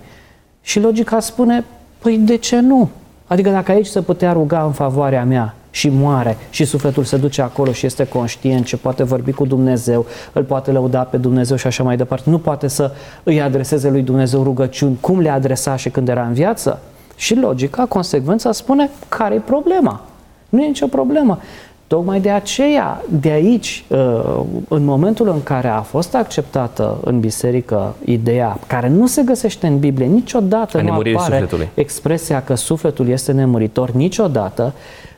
[0.61, 1.63] Și logica spune,
[2.05, 2.89] păi de ce nu?
[3.27, 7.41] Adică dacă aici se putea ruga în favoarea mea și moare și sufletul se duce
[7.41, 11.67] acolo și este conștient ce poate vorbi cu Dumnezeu, îl poate lăuda pe Dumnezeu și
[11.67, 12.91] așa mai departe, nu poate să
[13.23, 16.79] îi adreseze lui Dumnezeu rugăciuni cum le adresa și când era în viață?
[17.15, 20.01] Și logica, consecvența spune care e problema.
[20.49, 21.39] Nu e nicio problemă.
[21.87, 23.97] Tocmai de aceea, de aici, uh,
[24.67, 29.79] în momentul în care a fost acceptată în biserică ideea care nu se găsește în
[29.79, 31.69] Biblie, niciodată A nu nemuririi apare sufletului.
[31.73, 34.73] expresia că sufletul este nemuritor, niciodată,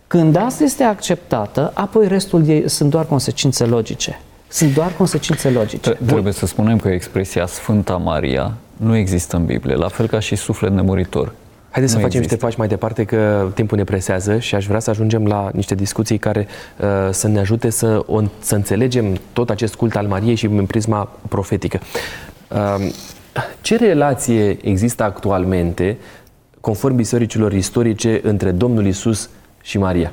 [0.07, 4.19] când asta este acceptată, apoi restul ei sunt doar consecințe logice.
[4.47, 5.77] Sunt doar consecințe logice.
[5.77, 10.19] Tre- Trebuie să spunem că expresia Sfânta Maria nu există în Biblie, la fel ca
[10.19, 11.31] și suflet nemuritor.
[11.77, 12.45] Haideți să Nu facem există.
[12.45, 15.75] niște pași mai departe, că timpul ne presează și aș vrea să ajungem la niște
[15.75, 16.47] discuții care
[16.79, 20.65] uh, să ne ajute să, o, să înțelegem tot acest cult al Mariei și în
[20.65, 21.79] prisma profetică.
[22.49, 22.91] Uh,
[23.61, 25.97] ce relație există actualmente,
[26.61, 29.29] conform bisericilor istorice, între Domnul Isus
[29.61, 30.11] și Maria?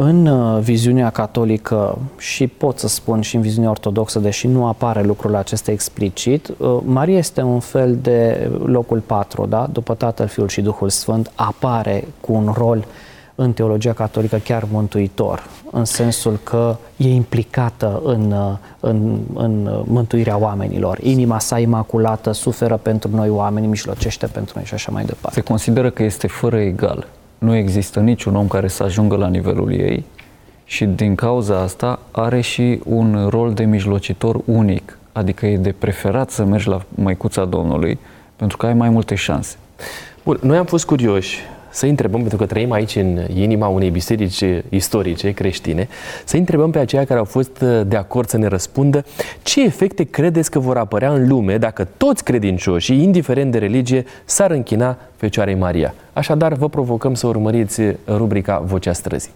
[0.00, 5.02] În uh, viziunea catolică și pot să spun și în viziunea ortodoxă, deși nu apare
[5.02, 9.68] lucrul acesta explicit, uh, Maria este un fel de locul patru, da?
[9.72, 12.86] după Tatăl, Fiul și Duhul Sfânt, apare cu un rol
[13.34, 19.80] în teologia catolică chiar mântuitor, în sensul că e implicată în, uh, în, în uh,
[19.84, 20.98] mântuirea oamenilor.
[21.02, 25.40] Inima sa imaculată suferă pentru noi oameni, mijlocește pentru noi și așa mai departe.
[25.40, 27.06] Se consideră că este fără egal.
[27.38, 30.04] Nu există niciun om care să ajungă la nivelul ei
[30.64, 36.30] și din cauza asta are și un rol de mijlocitor unic, adică e de preferat
[36.30, 37.98] să mergi la Măicuța Domnului
[38.36, 39.56] pentru că ai mai multe șanse.
[40.24, 41.38] Bun, noi am fost curioși
[41.78, 45.88] să întrebăm, pentru că trăim aici în inima unei biserici istorice creștine,
[46.24, 49.04] să întrebăm pe aceia care au fost de acord să ne răspundă
[49.42, 54.50] ce efecte credeți că vor apărea în lume dacă toți credincioșii, indiferent de religie, s-ar
[54.50, 55.94] închina Fecioarei Maria.
[56.12, 59.32] Așadar, vă provocăm să urmăriți rubrica Vocea Străzii.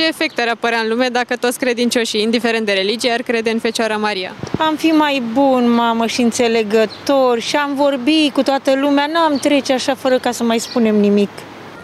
[0.00, 3.58] Ce efect ar apărea în lume dacă toți credincioșii, indiferent de religie, ar crede în
[3.58, 4.32] Fecioara Maria?
[4.58, 9.72] Am fi mai bun, mamă, și înțelegător și am vorbit cu toată lumea, n-am trece
[9.72, 11.28] așa fără ca să mai spunem nimic.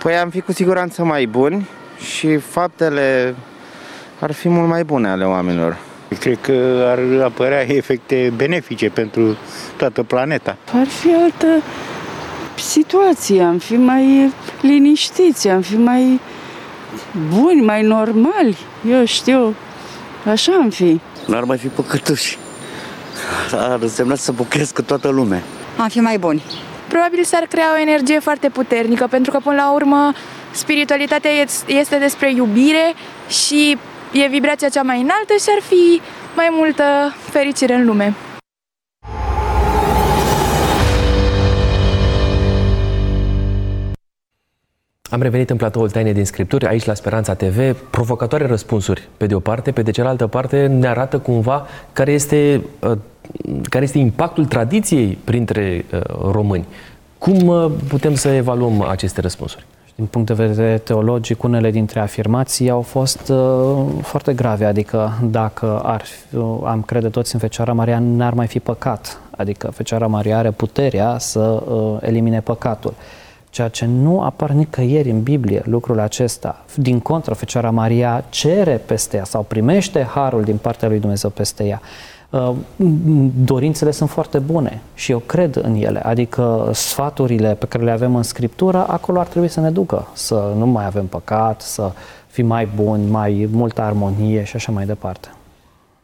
[0.03, 1.69] Păi am fi cu siguranță mai buni
[2.17, 3.35] și faptele
[4.21, 5.77] ar fi mult mai bune ale oamenilor.
[6.21, 9.37] Cred că ar apărea efecte benefice pentru
[9.77, 10.57] toată planeta.
[10.73, 11.63] Ar fi altă
[12.59, 16.21] situație, am fi mai liniștiți, am fi mai
[17.35, 18.57] buni, mai normali,
[18.91, 19.55] eu știu,
[20.31, 21.01] așa am fi.
[21.27, 22.39] N-ar mai fi păcătuși.
[23.53, 25.43] Ar însemna să bucrească toată lumea.
[25.79, 26.43] Am fi mai buni.
[26.89, 30.13] Probabil s-ar crea o energie foarte puternică, pentru că, până la urmă,
[30.51, 31.31] spiritualitatea
[31.67, 32.95] este despre iubire
[33.29, 33.79] și
[34.13, 36.01] e vibrația cea mai înaltă și ar fi
[36.37, 38.15] mai multă fericire în lume.
[45.11, 49.35] Am revenit în platoul Taine din Scripturi, aici la Speranța TV, provocatoare răspunsuri pe de
[49.35, 52.99] o parte, pe de cealaltă parte ne arată cumva care este, uh,
[53.63, 56.67] care este impactul tradiției printre uh, români.
[57.19, 59.67] Cum uh, putem să evaluăm aceste răspunsuri?
[59.95, 65.81] Din punct de vedere teologic, unele dintre afirmații au fost uh, foarte grave, adică dacă
[65.85, 69.21] ar fi, uh, am crede toți în Fecioara Maria, n-ar mai fi păcat.
[69.37, 72.95] Adică Fecioara Maria are puterea să uh, elimine păcatul.
[73.57, 76.65] Ceea ce nu apar nicăieri în Biblie, lucrul acesta.
[76.75, 81.65] Din contră, Fecioara Maria cere peste ea sau primește harul din partea lui Dumnezeu peste
[81.65, 81.81] ea.
[82.31, 82.53] Uh,
[83.45, 88.17] dorințele sunt foarte bune și eu cred în ele, adică sfaturile pe care le avem
[88.17, 91.93] în Scriptură, acolo ar trebui să ne ducă, să nu mai avem păcat, să
[92.27, 95.29] fim mai buni, mai multă armonie și așa mai departe.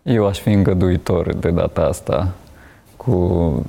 [0.02, 2.32] Eu aș fi îngăduitor de data asta
[3.04, 3.66] cu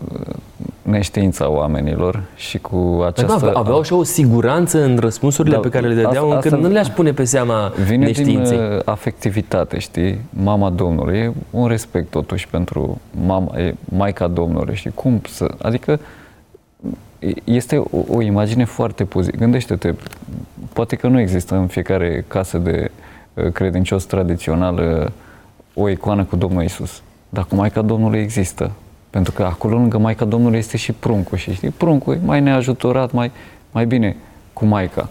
[0.82, 3.46] neștiința oamenilor și cu această...
[3.46, 6.74] Da, aveau și o siguranță în răspunsurile da, pe care le dădeau, asta, încât nu
[6.74, 8.58] le-aș pune pe seama vine neștiinței.
[8.58, 10.20] din uh, afectivitate, știi?
[10.30, 11.18] Mama Domnului.
[11.18, 14.92] E un respect totuși pentru mama, e Maica Domnului, știi?
[14.92, 15.52] Cum să...
[15.62, 16.00] Adică
[17.44, 19.42] este o, o imagine foarte pozitivă.
[19.42, 19.94] Gândește-te,
[20.74, 22.92] poate că nu există în fiecare casă de
[23.34, 25.12] uh, credincios tradițional
[25.74, 27.02] o icoană cu Domnul Isus.
[27.30, 28.72] Dar cu Maica Domnului există.
[29.14, 33.12] Pentru că acolo lângă Maica Domnului este și pruncul și știi, pruncul e mai neajutorat,
[33.12, 33.32] mai,
[33.72, 34.16] mai bine
[34.54, 35.10] cu Maica.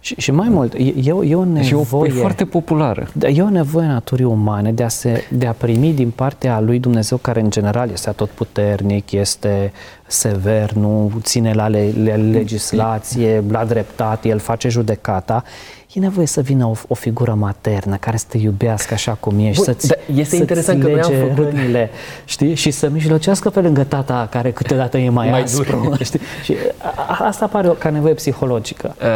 [0.00, 1.62] Și, și mai mult, e, e, o, e o nevoie...
[1.62, 3.08] Și o, e foarte populară.
[3.12, 6.60] Da, e o nevoie a naturii umane de a, se, de a primi din partea
[6.60, 9.72] lui Dumnezeu, care în general este atotputernic, este
[10.06, 15.44] sever, nu ține la le, le, legislație, la dreptate, el face judecata
[15.92, 19.54] e nevoie să vină o, o figură maternă care să te iubească așa cum ești,
[19.54, 21.90] Bun, să-ți, da, este să interesant că noi am făcut rănile,
[22.24, 22.54] știi?
[22.54, 26.20] Și să mijlocească pe lângă tata care câteodată e mai, mai aspru, știi?
[26.44, 28.94] Și a, asta pare o, ca nevoie psihologică.
[29.00, 29.06] Uh,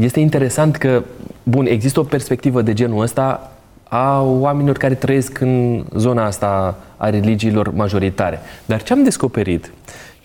[0.00, 1.02] este interesant că,
[1.42, 3.52] bun, există o perspectivă de genul ăsta
[3.88, 8.40] a oamenilor care trăiesc în zona asta a religiilor majoritare.
[8.64, 9.70] Dar ce am descoperit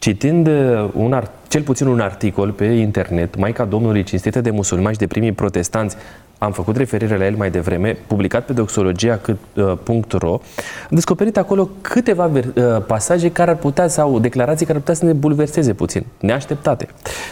[0.06, 4.94] Citind uh, un art, cel puțin un articol pe internet, Maica Domnului cinstită de musulmani
[4.94, 5.96] și de primii protestanți,
[6.38, 10.40] am făcut referire la el mai devreme, publicat pe doxologia.ro, uh,
[10.82, 12.42] am descoperit acolo câteva uh,
[12.88, 16.88] pasaje care ar putea, sau declarații care ar putea să ne bulverseze puțin, neașteptate.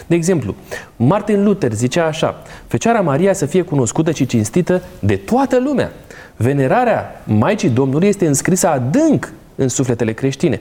[0.06, 0.54] De exemplu,
[0.96, 5.92] Martin Luther zicea așa, Fecioara Maria să fie cunoscută și cinstită de toată lumea.
[6.36, 10.60] Venerarea Maicii Domnului este înscrisă adânc în sufletele creștine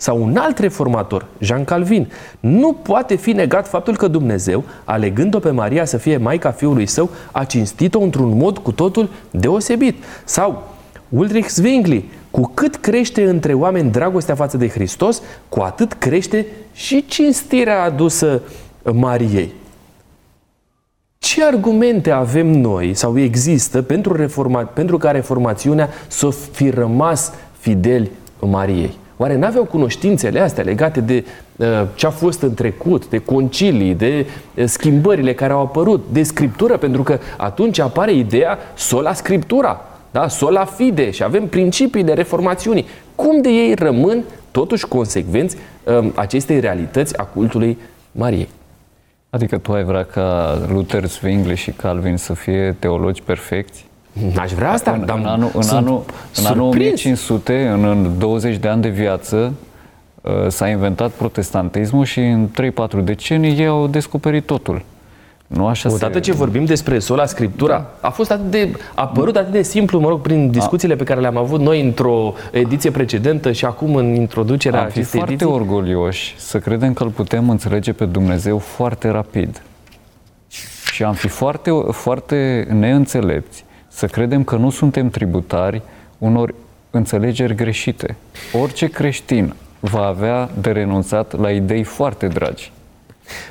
[0.00, 5.50] sau un alt reformator, Jean Calvin, nu poate fi negat faptul că Dumnezeu, alegând-o pe
[5.50, 10.04] Maria să fie Maica Fiului Său, a cinstit-o într-un mod cu totul deosebit.
[10.24, 10.62] Sau
[11.08, 17.06] Ulrich Zwingli, cu cât crește între oameni dragostea față de Hristos, cu atât crește și
[17.06, 18.40] cinstirea adusă
[18.92, 19.52] Mariei.
[21.18, 28.10] Ce argumente avem noi sau există pentru, reforma, pentru ca reformațiunea să fi rămas fideli
[28.40, 28.98] Mariei?
[29.20, 31.24] Oare n-aveau cunoștințele astea legate de
[31.56, 36.22] uh, ce a fost în trecut, de concilii, de uh, schimbările care au apărut, de
[36.22, 40.28] scriptură, pentru că atunci apare ideea sola scriptura, da?
[40.28, 42.86] sola fide și avem principiile reformațiunii.
[43.14, 47.78] Cum de ei rămân totuși consecvenți uh, acestei realități a cultului
[48.12, 48.48] Mariei?
[49.30, 53.87] Adică tu ai vrea ca Luther, Zwingli și Calvin să fie teologi perfecți?
[54.34, 56.04] N-aș vrea asta, în, dar în anul, în, anul,
[56.36, 59.52] în anul 1500, în, în 20 de ani de viață,
[60.20, 62.48] uh, s-a inventat protestantismul și în
[63.00, 64.82] 3-4 decenii ei au descoperit totul.
[65.46, 66.20] Nu așa Odată se...
[66.20, 68.08] ce vorbim despre sola scriptura, da.
[68.08, 71.20] a fost atât de, a apărut atât de simplu, mă rog, prin discuțiile pe care
[71.20, 75.52] le-am avut noi într-o ediție precedentă și acum în introducerea Am fi foarte ediții.
[75.52, 79.62] orgolioși să credem că îl putem înțelege pe Dumnezeu foarte rapid.
[80.92, 83.64] Și am fi foarte, foarte neînțelepți
[83.98, 85.82] să credem că nu suntem tributari
[86.18, 86.54] unor
[86.90, 88.16] înțelegeri greșite.
[88.52, 92.72] Orice creștin va avea de renunțat la idei foarte dragi.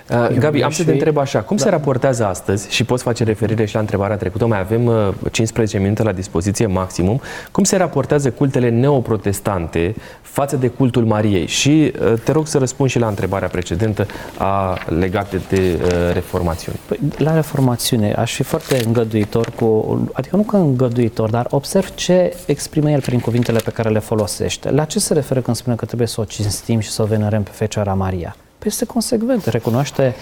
[0.10, 1.63] Uh, Gabi, am să te întreb așa, cum da.
[1.63, 5.78] se raportează astăzi, și poți face referire și la întrebarea trecută, mai avem uh, 15
[5.78, 11.48] minute la dispoziție maximum, cum se raportează cultele neoprotestante față de cultul Mariei?
[11.48, 14.06] Și uh, te rog să răspunzi și la întrebarea precedentă
[14.38, 16.78] a, legată de uh, reformațiune.
[16.88, 22.34] Păi, la reformațiune aș fi foarte îngăduitor cu, adică nu că îngăduitor, dar observ ce
[22.46, 24.72] exprimă el prin cuvintele pe care le folosește.
[24.72, 27.44] La ce se referă când spune că trebuie să o cinstim și să o venerăm
[27.44, 28.36] pe Fecioara Maria?
[28.58, 30.15] Păi este consecvent, recunoaște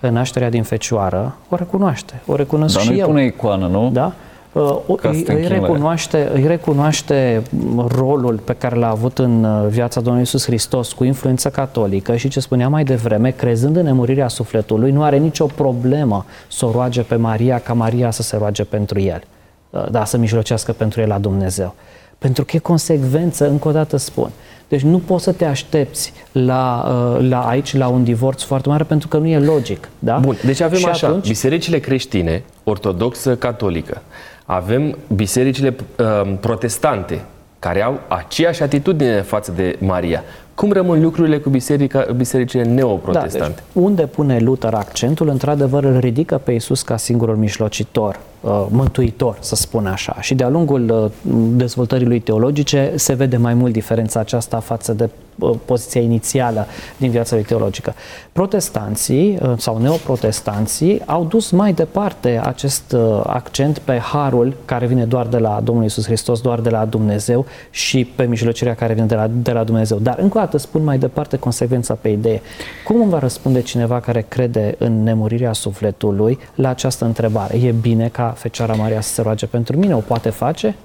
[0.00, 3.06] nașterea din fecioară, o recunoaște, o recunosc Dar și nu eu.
[3.06, 3.90] pune icoană, nu?
[3.92, 4.12] Da?
[4.52, 7.42] Uh, îi, îi, recunoaște, îi recunoaște
[7.88, 12.28] rolul pe care l-a avut în uh, viața Domnului Iisus Hristos cu influență catolică și
[12.28, 17.02] ce spunea mai devreme, crezând în nemurirea sufletului, nu are nicio problemă să o roage
[17.02, 19.22] pe Maria ca Maria să se roage pentru el.
[19.70, 21.74] Uh, da, să mijlocească pentru el la Dumnezeu.
[22.18, 24.30] Pentru că e consecvență, încă o dată spun.
[24.68, 28.84] Deci nu poți să te aștepți la, uh, la aici la un divorț foarte mare
[28.84, 29.88] pentru că nu e logic.
[29.98, 30.16] Da?
[30.16, 31.26] Bun, deci avem și așa, atunci...
[31.26, 34.02] bisericile creștine, ortodoxă, catolică,
[34.44, 37.24] avem bisericile uh, protestante,
[37.58, 40.24] care au aceeași atitudine față de Maria.
[40.54, 43.38] Cum rămân lucrurile cu biserica, bisericile neoprotestante?
[43.38, 48.37] Da, deci unde pune Luther accentul, într-adevăr îl ridică pe Isus ca singurul mijlocitor uh,
[48.68, 50.16] mântuitor, să spun așa.
[50.20, 55.10] Și de-a lungul uh, dezvoltării lui teologice se vede mai mult diferența aceasta față de
[55.38, 56.66] uh, poziția inițială
[56.96, 57.94] din viața lui teologică.
[58.32, 65.04] Protestanții uh, sau neoprotestanții au dus mai departe acest uh, accent pe harul care vine
[65.04, 69.06] doar de la Domnul Isus Hristos, doar de la Dumnezeu și pe mijlocirea care vine
[69.06, 69.98] de la, de la Dumnezeu.
[69.98, 72.40] Dar încă o dată spun mai departe consecvența pe idee.
[72.84, 77.56] Cum îmi va răspunde cineva care crede în nemurirea sufletului la această întrebare?
[77.56, 79.94] E bine ca Fecioara Maria să se roage pentru mine?
[79.94, 80.76] O poate face?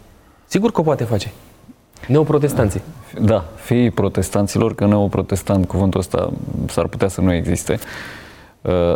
[0.45, 1.31] Sigur că o poate face.
[2.07, 2.81] Neoprotestanții.
[3.21, 6.31] Da, fiii protestanților, că neoprotestant, cuvântul ăsta
[6.67, 7.79] s-ar putea să nu existe,
[8.61, 8.93] uh,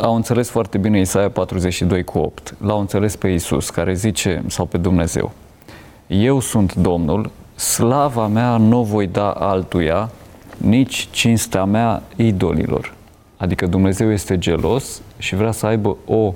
[0.00, 2.54] au înțeles foarte bine Isaia 42 cu 8.
[2.60, 5.32] L-au înțeles pe Isus, care zice, sau pe Dumnezeu,
[6.06, 10.10] Eu sunt Domnul, slava mea nu voi da altuia,
[10.56, 12.94] nici cinstea mea idolilor.
[13.36, 16.32] Adică Dumnezeu este gelos și vrea să aibă o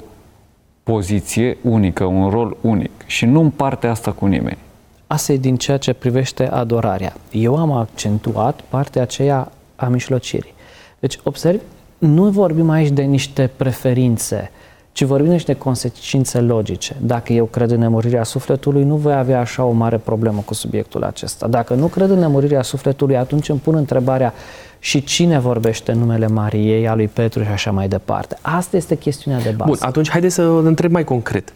[0.93, 4.59] poziție unică, un rol unic și nu împarte asta cu nimeni.
[5.07, 7.13] Asta e din ceea ce privește adorarea.
[7.31, 10.55] Eu am accentuat partea aceea a mijlocirii.
[10.99, 11.63] Deci, observi,
[11.99, 14.51] nu vorbim aici de niște preferințe,
[14.93, 16.97] ci vorbim de niște consecințe logice.
[17.01, 21.03] Dacă eu cred în nemurirea sufletului, nu voi avea așa o mare problemă cu subiectul
[21.05, 21.47] acesta.
[21.47, 24.33] Dacă nu cred în nemurirea sufletului, atunci îmi pun întrebarea
[24.79, 28.37] și cine vorbește în numele Mariei, a lui Petru și așa mai departe.
[28.41, 29.71] Asta este chestiunea de bază.
[29.71, 31.53] Bun, atunci haideți să întreb mai concret.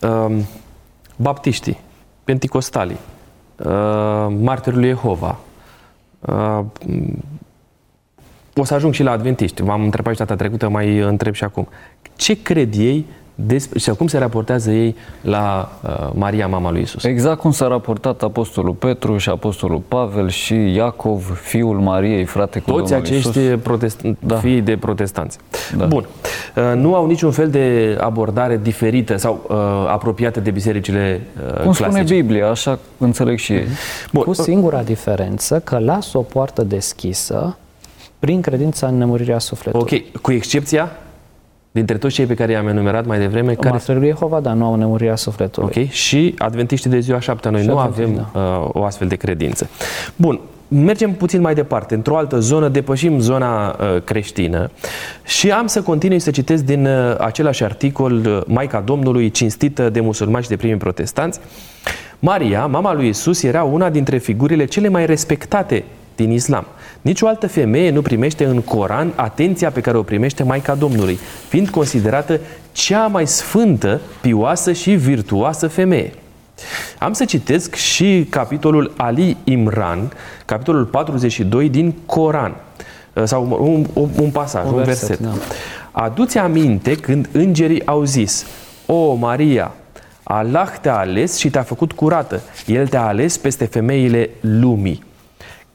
[0.00, 0.44] Um,
[1.16, 1.80] baptiștii,
[2.24, 2.98] penticostalii,
[3.56, 5.38] uh, martirul lui Jehova,
[6.20, 6.60] uh,
[8.54, 9.62] o să ajung și la adventiști.
[9.62, 11.68] V-am întrebat și data trecută, mai întreb și acum.
[12.16, 13.06] Ce cred ei
[13.38, 17.04] despre, și cum se raportează ei la uh, Maria, mama lui Isus?
[17.04, 22.70] Exact cum s-a raportat Apostolul Petru și Apostolul Pavel și Iacov, fiul Mariei, frate cu
[22.70, 23.60] Toți Domnul acești Iisus.
[23.62, 24.00] protest...
[24.18, 24.36] Da.
[24.36, 25.38] fii de protestanți.
[25.76, 25.84] Da.
[25.84, 26.06] Bun.
[26.56, 29.56] Uh, nu au niciun fel de abordare diferită sau uh,
[29.88, 31.84] apropiată de bisericile uh, Cum clasice.
[31.84, 33.66] spune Biblia, așa înțeleg și ei.
[34.12, 34.22] Bun.
[34.22, 37.56] Cu singura diferență că lasă o poartă deschisă
[38.18, 40.02] prin credința în nemurirea sufletului.
[40.12, 40.90] Ok, cu excepția
[41.76, 44.64] dintre toți cei pe care i-am enumerat mai devreme, care Martorul lui Jehova, dar nu
[44.64, 45.72] au nemurirea sufletului.
[45.76, 47.50] Ok, și adventiștii de ziua șaptea.
[47.50, 49.68] Noi Și nu adventiștii, avem uh, o astfel de credință.
[50.16, 54.70] Bun, mergem puțin mai departe, într-o altă zonă, depășim zona uh, creștină
[55.24, 60.00] și am să continui să citesc din uh, același articol uh, Maica Domnului, cinstită de
[60.00, 61.40] musulmani și de primii protestanți.
[62.18, 65.84] Maria, mama lui Isus, era una dintre figurile cele mai respectate
[66.16, 66.66] din islam.
[67.00, 71.18] Nici o altă femeie nu primește în Coran atenția pe care o primește Maica Domnului,
[71.48, 72.40] fiind considerată
[72.72, 76.12] cea mai sfântă, pioasă și virtuoasă femeie.
[76.98, 80.12] Am să citesc și capitolul Ali Imran,
[80.44, 82.56] capitolul 42 din Coran,
[83.24, 85.26] sau un, un, un pasaj, un, Un un verset, verset.
[85.26, 85.32] da.
[85.90, 88.46] Aduți aminte când îngerii au zis,
[88.86, 89.74] O, Maria,
[90.22, 92.40] Allah te-a ales și te-a făcut curată.
[92.66, 95.04] El te-a ales peste femeile lumii.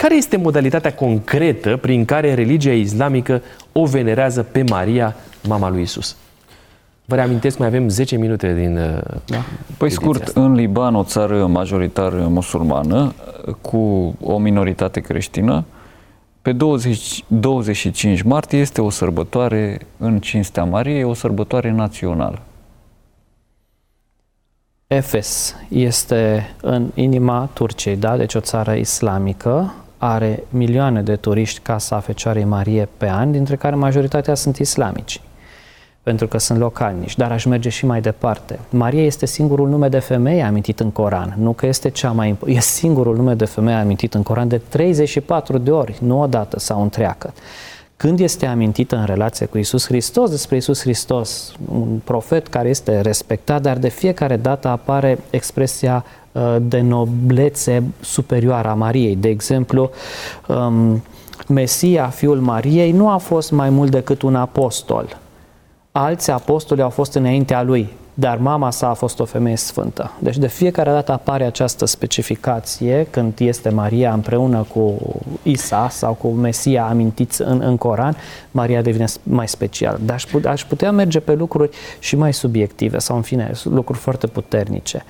[0.01, 3.41] Care este modalitatea concretă prin care religia islamică
[3.71, 5.15] o venerează pe Maria,
[5.47, 6.15] mama lui Isus?
[7.05, 8.75] Vă reamintesc, mai avem 10 minute din...
[9.25, 9.37] Da?
[9.77, 13.13] Păi scurt, în Liban, o țară majoritar musulmană,
[13.61, 15.63] cu o minoritate creștină,
[16.41, 22.41] pe 20, 25 martie este o sărbătoare în cinstea Mariei, o sărbătoare națională.
[24.87, 28.17] Efes este în inima Turciei, da?
[28.17, 29.73] deci o țară islamică,
[30.03, 35.21] are milioane de turiști Casa Fecioarei Marie pe an, dintre care majoritatea sunt islamici,
[36.03, 38.59] pentru că sunt localnici, dar aș merge și mai departe.
[38.69, 42.47] Maria este singurul nume de femeie amintit în Coran, nu că este cea mai imp-
[42.47, 46.81] e singurul nume de femeie amintit în Coran de 34 de ori, nu odată sau
[46.81, 47.33] întreagă.
[48.01, 53.01] Când este amintită în relație cu Isus Hristos, despre Isus Hristos, un profet care este
[53.01, 59.15] respectat, dar de fiecare dată apare expresia uh, de noblețe superioară a Mariei.
[59.15, 59.89] De exemplu,
[60.47, 61.03] um,
[61.47, 65.17] Mesia, fiul Mariei, nu a fost mai mult decât un apostol.
[65.91, 70.11] Alți apostoli au fost înaintea lui, dar mama sa a fost o femeie sfântă.
[70.19, 74.97] Deci de fiecare dată apare această specificație când este Maria împreună cu
[75.43, 78.15] Isa sau cu Mesia amintiți în, în Coran,
[78.51, 79.99] Maria devine mai special.
[80.05, 83.99] Dar aș, put- aș putea merge pe lucruri și mai subiective sau în fine, lucruri
[83.99, 85.05] foarte puternice.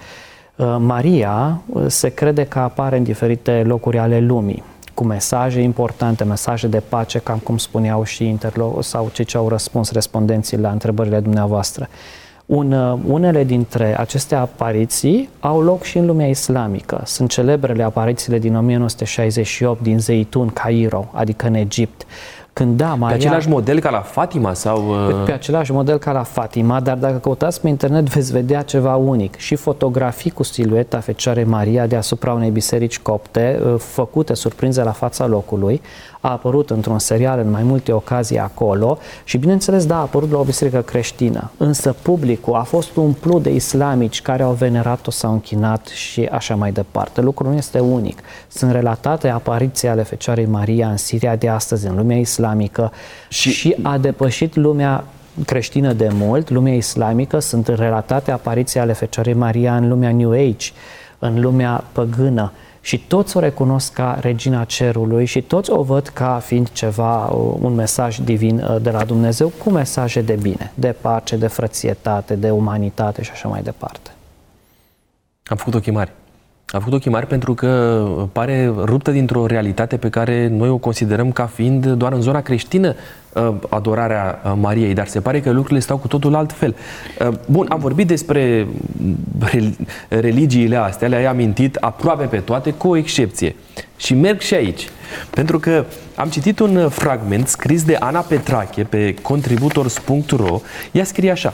[0.56, 6.24] Uh, Maria uh, se crede că apare în diferite locuri ale lumii cu mesaje importante,
[6.24, 10.72] mesaje de pace, cam cum spuneau și interlo- sau cei ce au răspuns respondenții la
[10.72, 11.88] întrebările dumneavoastră.
[12.54, 17.02] Un, uh, unele dintre aceste apariții au loc și în lumea islamică.
[17.06, 22.06] Sunt celebrele aparițiile din 1968 din Zeitun, Cairo, adică în Egipt.
[22.54, 23.18] Când da, Maria...
[23.18, 24.90] Pe același model ca la Fatima sau...
[24.90, 28.96] uh, Pe același model ca la Fatima, dar dacă căutați pe internet veți vedea ceva
[28.96, 29.36] unic.
[29.36, 35.26] Și fotografii cu silueta Fecioarei Maria deasupra unei biserici copte, uh, făcute surprinze la fața
[35.26, 35.82] locului,
[36.22, 40.40] a apărut într-un serial în mai multe ocazii acolo și bineînțeles, da, a apărut la
[40.40, 41.52] o biserică creștină.
[41.58, 46.72] Însă publicul a fost umplut de islamici care au venerat-o, s-au închinat și așa mai
[46.72, 47.22] departe.
[47.22, 48.20] Lucrul nu este unic.
[48.48, 52.92] Sunt relatate apariții ale Fecioarei Maria în Siria de astăzi, în lumea islamică
[53.28, 55.04] și, și a depășit lumea
[55.46, 60.72] creștină de mult, lumea islamică, sunt relatate apariții ale Fecioarei Maria în lumea New Age,
[61.20, 62.52] în lumea păgână
[62.82, 67.26] și toți o recunosc ca regina cerului și toți o văd ca fiind ceva,
[67.62, 72.36] un mesaj divin uh, de la Dumnezeu cu mesaje de bine, de pace, de frățietate,
[72.36, 74.12] de umanitate și așa mai departe.
[75.46, 76.12] Am făcut ochii mari.
[76.72, 81.32] Am făcut ochii mari pentru că pare ruptă dintr-o realitate pe care noi o considerăm
[81.32, 82.96] ca fiind doar în zona creștină
[83.34, 86.76] uh, adorarea uh, Mariei, dar se pare că lucrurile stau cu totul altfel.
[87.20, 88.68] Uh, Bun, am vorbit despre
[89.40, 93.56] rel- religiile astea, le-ai amintit aproape pe toate, cu o excepție.
[93.98, 94.90] Și merg și aici.
[95.30, 100.62] Pentru că am citit un fragment scris de Ana Petrache pe contributors.ro.
[100.92, 101.54] Ea scrie așa.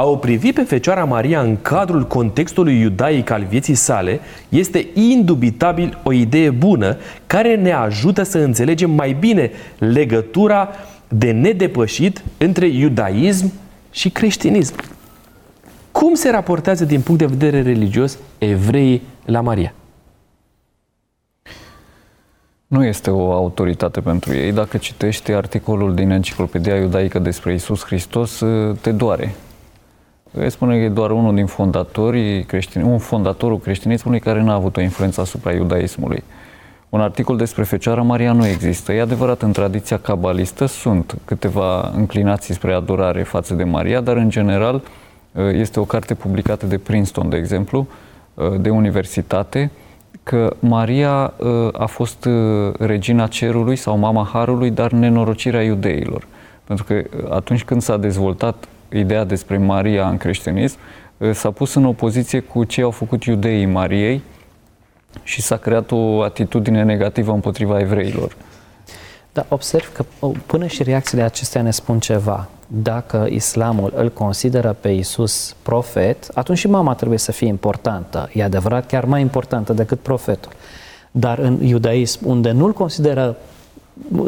[0.00, 5.98] A o privi pe Fecioara Maria în cadrul contextului iudaic al vieții sale este indubitabil
[6.02, 6.96] o idee bună
[7.26, 10.68] care ne ajută să înțelegem mai bine legătura
[11.08, 13.52] de nedepășit între iudaism
[13.90, 14.74] și creștinism.
[15.92, 19.74] Cum se raportează din punct de vedere religios evreii la Maria?
[22.66, 24.52] Nu este o autoritate pentru ei.
[24.52, 28.42] Dacă citești articolul din Enciclopedia Iudaică despre Isus Hristos,
[28.80, 29.34] te doare.
[30.32, 34.76] Îi spune că e doar unul din fondatorii creștini, un fondatorul creștinismului care n-a avut
[34.76, 36.22] o influență asupra iudaismului.
[36.88, 38.92] Un articol despre Fecioara Maria nu există.
[38.92, 44.30] E adevărat, în tradiția cabalistă sunt câteva înclinații spre adorare față de Maria, dar în
[44.30, 44.82] general
[45.52, 47.86] este o carte publicată de Princeton, de exemplu,
[48.60, 49.70] de universitate,
[50.22, 51.32] că Maria
[51.72, 52.28] a fost
[52.78, 56.26] regina cerului sau mama harului, dar nenorocirea iudeilor.
[56.64, 60.76] Pentru că atunci când s-a dezvoltat ideea despre Maria în creștinism,
[61.32, 64.22] s-a pus în opoziție cu ce au făcut iudeii Mariei
[65.22, 68.36] și s-a creat o atitudine negativă împotriva evreilor.
[69.32, 70.04] Dar observ că
[70.46, 72.48] până și reacțiile acestea ne spun ceva.
[72.66, 78.30] Dacă islamul îl consideră pe Isus profet, atunci și mama trebuie să fie importantă.
[78.32, 80.52] E adevărat, chiar mai importantă decât profetul.
[81.10, 83.36] Dar în iudaism, unde nu-l consideră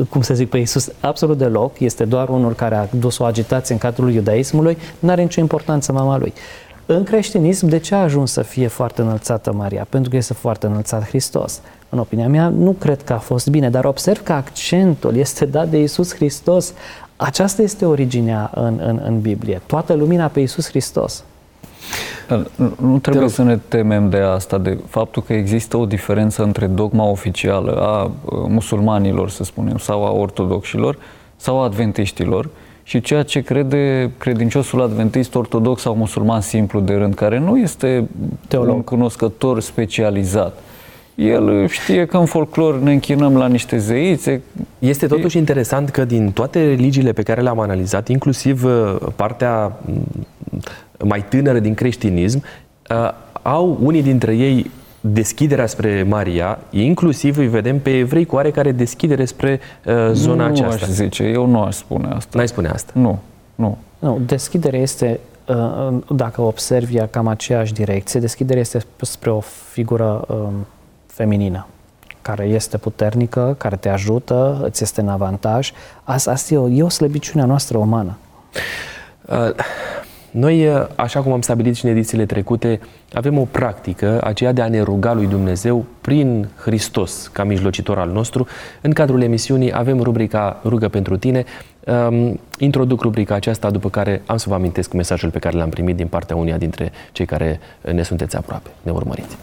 [0.08, 3.74] cum să zic, pe Iisus absolut deloc, este doar unul care a dus o agitație
[3.74, 6.32] în cadrul iudaismului, nu are nicio importanță mama lui.
[6.86, 9.86] În creștinism, de ce a ajuns să fie foarte înălțată Maria?
[9.88, 11.60] Pentru că este foarte înălțat Hristos.
[11.88, 15.68] În opinia mea, nu cred că a fost bine, dar observ că accentul este dat
[15.68, 16.72] de Iisus Hristos.
[17.16, 19.60] Aceasta este originea în, în, în Biblie.
[19.66, 21.24] Toată lumina pe Iisus Hristos.
[22.76, 27.04] Nu trebuie să ne temem de asta, de faptul că există o diferență între dogma
[27.04, 28.10] oficială a
[28.48, 30.98] musulmanilor, să spunem, sau a ortodoxilor,
[31.36, 32.48] sau a adventiștilor,
[32.82, 38.08] și ceea ce crede credinciosul adventist, ortodox sau musulman simplu de rând, care nu este
[38.48, 38.74] Teolog.
[38.74, 40.58] un cunoscător specializat.
[41.14, 44.42] El știe că în folclor ne închinăm la niște zeițe.
[44.78, 48.64] Este totuși interesant că din toate religiile pe care le-am analizat, inclusiv
[49.16, 49.72] partea
[51.04, 52.42] mai tânără din creștinism,
[53.42, 54.70] au unii dintre ei
[55.04, 60.52] deschiderea spre Maria, inclusiv îi vedem pe evrei cu oarecare deschidere spre uh, zona nu
[60.52, 60.86] aceasta.
[60.86, 62.30] Nu aș zice, eu nu aș spune asta.
[62.34, 62.92] N-ai spune asta?
[62.94, 63.18] Nu,
[63.54, 63.78] nu.
[63.98, 69.40] Nu, deschiderea este, uh, dacă observi cam aceeași direcție, deschiderea este spre o
[69.70, 70.66] figură um,
[71.12, 71.66] feminină
[72.22, 75.72] care este puternică, care te ajută, îți este în avantaj.
[76.04, 78.16] Asta, asta e, o, e o slăbiciune a noastră umană.
[79.26, 79.54] Uh,
[80.30, 82.80] noi, așa cum am stabilit și în edițiile trecute,
[83.12, 88.10] avem o practică, aceea de a ne ruga lui Dumnezeu prin Hristos ca mijlocitor al
[88.10, 88.46] nostru.
[88.80, 91.44] În cadrul emisiunii avem rubrica Rugă pentru tine.
[91.86, 95.96] Um, introduc rubrica aceasta, după care am să vă amintesc mesajul pe care l-am primit
[95.96, 97.60] din partea unia dintre cei care
[97.92, 98.70] ne sunteți aproape.
[98.82, 99.36] Ne urmăriți.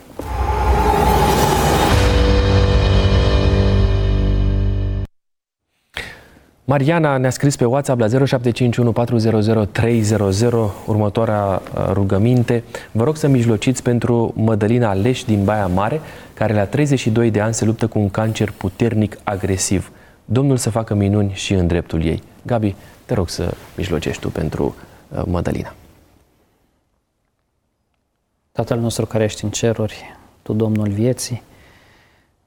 [6.70, 8.12] Mariana ne-a scris pe WhatsApp la 0751400300
[10.86, 11.62] următoarea
[11.92, 12.64] rugăminte.
[12.92, 16.02] Vă rog să mijlociți pentru Mădălina Leș din Baia Mare,
[16.34, 19.92] care la 32 de ani se luptă cu un cancer puternic agresiv.
[20.26, 22.24] Domnul să facă minuni și în dreptul ei.
[22.46, 24.76] Gabi, te rog să mijlocești tu pentru
[25.26, 25.74] Mădălina.
[28.52, 31.44] Tatăl nostru care ești în ceruri, Tu, Domnul vieții,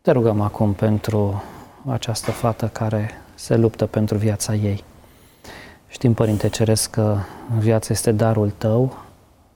[0.01, 1.43] te rugăm acum pentru
[1.87, 4.85] această fată care se luptă pentru viața ei.
[5.89, 7.19] Știm, Părinte Ceresc, că
[7.59, 8.99] viața este darul tău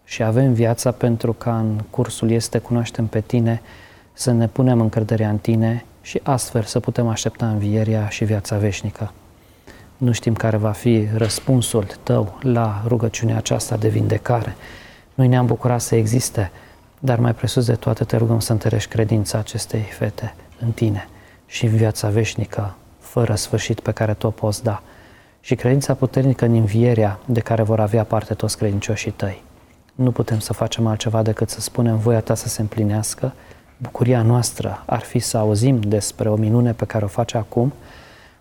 [0.05, 3.63] și avem viața pentru ca în cursul este cunoaștem pe tine,
[4.13, 9.13] să ne punem încrederea în tine și astfel să putem aștepta învierea și viața veșnică.
[9.97, 14.57] Nu știm care va fi răspunsul tău la rugăciunea aceasta de vindecare.
[15.15, 16.51] Noi ne-am bucurat să existe,
[16.99, 21.09] dar mai presus de toate te rugăm să întărești credința acestei fete în tine
[21.47, 22.77] și în viața veșnică,
[23.07, 24.83] fără sfârșit pe care tu o poți da
[25.41, 29.43] și credința puternică în învierea de care vor avea parte toți credincioșii tăi.
[29.95, 33.33] Nu putem să facem altceva decât să spunem voia ta să se împlinească.
[33.77, 37.73] Bucuria noastră ar fi să auzim despre o minune pe care o faci acum,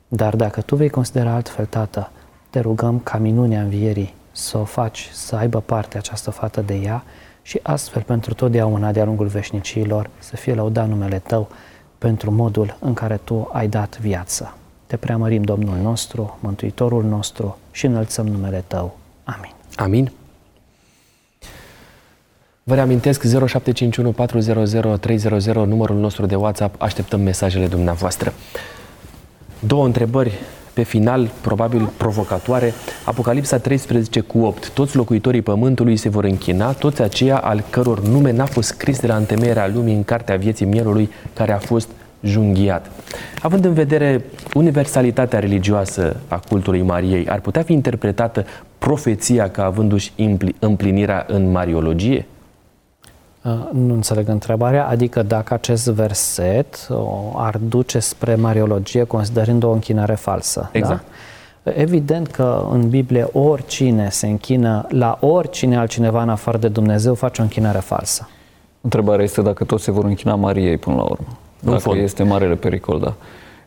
[0.07, 2.11] dar dacă tu vei considera altfel, Tată,
[2.49, 7.03] te rugăm ca minunea învierii să o faci, să aibă parte această fată de ea
[7.41, 11.49] și astfel pentru totdeauna de-a lungul veșnicilor să fie lăudat numele Tău
[11.97, 14.55] pentru modul în care Tu ai dat viață.
[14.87, 18.97] Te preamărim, Domnul nostru, Mântuitorul nostru și înălțăm numele Tău.
[19.23, 19.53] Amin.
[19.75, 20.11] Amin.
[22.63, 28.33] Vă reamintesc 0751 400 300, numărul nostru de WhatsApp, așteptăm mesajele dumneavoastră.
[29.59, 30.39] Două întrebări
[30.75, 32.73] pe final, probabil provocatoare,
[33.05, 34.69] Apocalipsa 13 cu 8.
[34.69, 39.07] Toți locuitorii pământului se vor închina, toți aceia al căror nume n-a fost scris de
[39.07, 41.89] la întemeierea lumii în cartea vieții mielului care a fost
[42.23, 42.91] junghiat.
[43.41, 48.45] Având în vedere universalitatea religioasă a cultului Mariei, ar putea fi interpretată
[48.77, 50.11] profeția ca avându-și
[50.59, 52.25] împlinirea în Mariologie?
[53.45, 56.87] Uh, nu înțeleg întrebarea, adică dacă acest verset
[57.35, 60.59] ar duce spre Mariologie considerând o închinare falsă.
[60.59, 60.77] Da?
[60.77, 61.03] Exact.
[61.63, 61.71] Da?
[61.71, 67.41] Evident că în Biblie oricine se închină la oricine altcineva în afară de Dumnezeu face
[67.41, 68.29] o închinare falsă.
[68.81, 71.37] Întrebarea este dacă toți se vor închina Mariei până la urmă.
[71.59, 72.01] Dacă fond.
[72.01, 73.13] este marele pericol, da.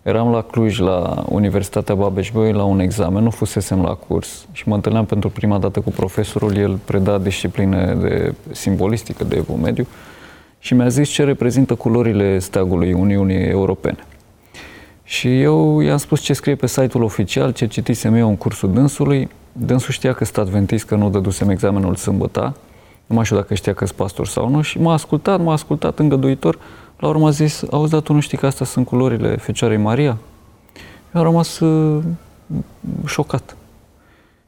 [0.03, 4.75] Eram la Cluj, la Universitatea babeș la un examen, nu fusesem la curs și mă
[4.75, 9.87] întâlneam pentru prima dată cu profesorul, el preda discipline de simbolistică, de mediu
[10.59, 13.99] și mi-a zis ce reprezintă culorile steagului Uniunii Europene.
[15.03, 19.29] Și eu i-am spus ce scrie pe site-ul oficial, ce citisem eu în cursul dânsului.
[19.53, 22.57] Dânsul știa că sunt adventist, că nu dădusem examenul sâmbătă,
[23.07, 25.99] nu mai știu dacă știa că sunt pastor sau nu și m-a ascultat, m-a ascultat
[25.99, 26.59] îngăduitor,
[26.99, 30.17] la urmă a zis, auzi, dar tu nu știi că astea sunt culorile Fecioarei Maria?
[31.15, 32.03] Eu am rămas uh,
[33.07, 33.57] șocat.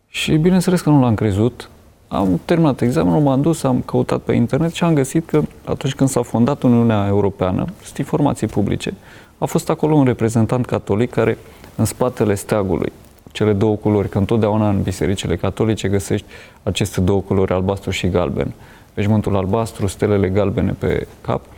[0.08, 1.68] Și bineînțeles că nu l-am crezut.
[2.08, 6.08] Am terminat examenul, m-am dus, am căutat pe internet și am găsit că atunci când
[6.08, 8.94] s-a fondat Uniunea Europeană, sunt informații publice,
[9.38, 11.38] a fost acolo un reprezentant catolic care
[11.74, 12.92] în spatele steagului,
[13.32, 16.26] cele două culori, că întotdeauna în bisericile catolice găsești
[16.62, 18.52] aceste două culori, albastru și galben.
[18.94, 21.44] Veșmântul albastru, stelele galbene pe cap–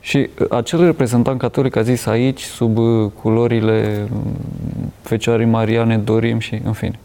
[0.00, 4.36] și uh, acel reprezentant catolic a zis aici, sub uh, culorile mm,
[5.02, 6.98] Fecioarei Mariane, dorim și, în fine.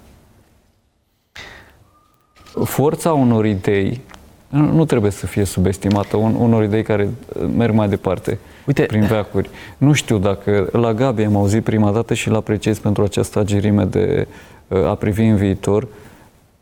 [2.63, 4.01] Forța unor idei
[4.49, 8.83] nu trebuie să fie subestimată, un, unor idei care uh, merg mai departe Uite.
[8.83, 9.49] prin veacuri.
[9.77, 13.83] Nu știu dacă la Gabi am auzit prima dată și îl apreciez pentru această agirime
[13.83, 14.27] de
[14.67, 15.87] a privi în viitor,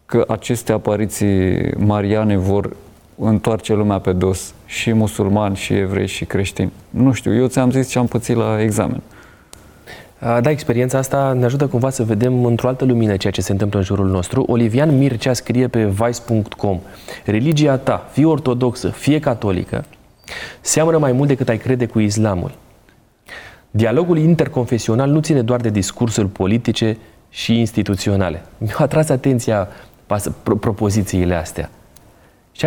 [0.05, 2.75] că aceste apariții mariane vor
[3.15, 6.71] întoarce lumea pe dos, și musulmani, și evrei, și creștini.
[6.89, 9.01] Nu știu, eu ți-am zis ce am pățit la examen.
[10.41, 13.79] Da, experiența asta ne ajută cumva să vedem într-o altă lumină ceea ce se întâmplă
[13.79, 14.43] în jurul nostru.
[14.47, 16.79] Olivian Mircea scrie pe vice.com
[17.25, 19.85] Religia ta, fie ortodoxă, fie catolică,
[20.61, 22.51] seamănă mai mult decât ai crede cu islamul.
[23.71, 26.97] Dialogul interconfesional nu ține doar de discursuri politice
[27.29, 28.41] și instituționale.
[28.57, 29.67] Mi-au atras atenția
[30.43, 31.69] propozițiile astea.
[32.51, 32.65] Și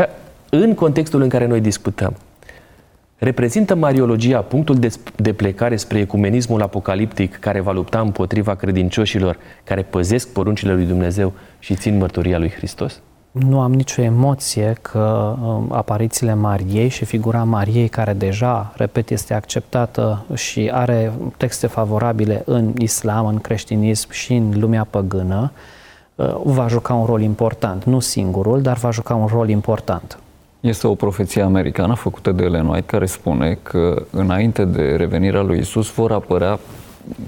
[0.50, 2.16] în contextul în care noi discutăm,
[3.18, 9.82] reprezintă mariologia punctul de, de plecare spre ecumenismul apocaliptic care va lupta împotriva credincioșilor care
[9.82, 13.00] păzesc poruncile lui Dumnezeu și țin mărturia lui Hristos?
[13.38, 19.34] Nu am nicio emoție că um, aparițiile Mariei și figura Mariei, care deja, repet, este
[19.34, 25.52] acceptată și are texte favorabile în islam, în creștinism și în lumea păgână,
[26.14, 27.84] uh, va juca un rol important.
[27.84, 30.18] Nu singurul, dar va juca un rol important.
[30.66, 35.58] Este o profeție americană făcută de Ellen White care spune că înainte de revenirea lui
[35.58, 36.58] Isus vor apărea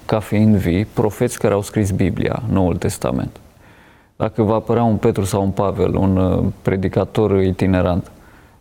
[0.07, 3.41] ca fiind vii profeți care au scris Biblia, Noul Testament.
[4.16, 8.11] Dacă va apărea un Petru sau un Pavel, un uh, predicator itinerant,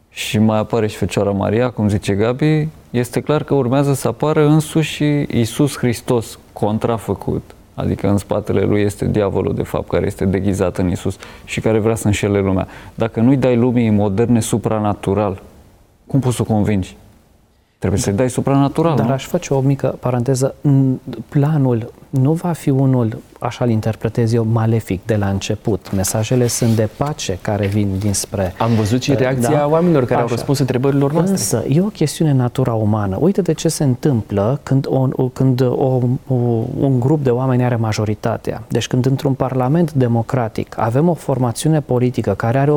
[0.10, 4.48] și mai apare și Fecioara Maria, cum zice Gabi, este clar că urmează să apară
[4.48, 5.04] însuși
[5.40, 10.90] Isus Hristos contrafăcut, Adică în spatele lui este diavolul, de fapt, care este deghizat în
[10.92, 12.68] Isus și care vrea să înșele lumea.
[12.96, 15.42] Dacă nu-i dai lumii moderne supranatural,
[16.08, 16.96] cum poți să o convingi?
[17.78, 19.12] Trebuie să-i dai supranatural, Dar nu?
[19.12, 20.56] aș face o mică paranteză.
[20.68, 25.92] N- Planul nu va fi unul, așa îl interpretez eu, malefic de la început.
[25.96, 28.54] Mesajele sunt de pace care vin dinspre...
[28.58, 30.36] Am văzut și Uh, reacția oamenilor care au Așa.
[30.36, 31.32] răspuns întrebărilor noastre.
[31.32, 33.18] Însă, e o chestiune natura umană.
[33.20, 36.36] Uite de ce se întâmplă când, o, o- când o, o,
[36.80, 38.64] un grup de oameni are majoritatea.
[38.68, 42.72] Deci când într-un parlament democratic avem o formațiune politică care are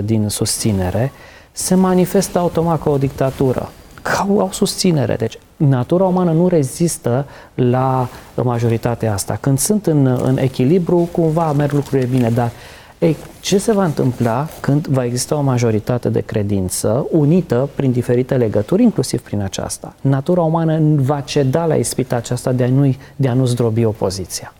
[0.00, 1.12] 80% din susținere,
[1.52, 3.70] se manifestă automat ca o dictatură.
[4.02, 5.14] Că au, au susținere.
[5.16, 5.38] Deci
[5.68, 9.38] natura umană nu rezistă la majoritatea asta.
[9.40, 12.50] Când sunt în, în echilibru, cumva merg lucrurile bine, dar
[12.98, 18.36] ei, ce se va întâmpla când va exista o majoritate de credință unită prin diferite
[18.36, 19.94] legături, inclusiv prin aceasta?
[20.00, 24.52] Natura umană va ceda la ispita aceasta de a nu, de a nu zdrobi opoziția.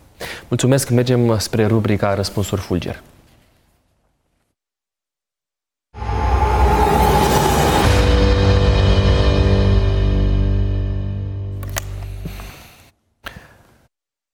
[0.47, 3.01] Mulțumesc, mergem spre rubrica Răspunsuri Fulger.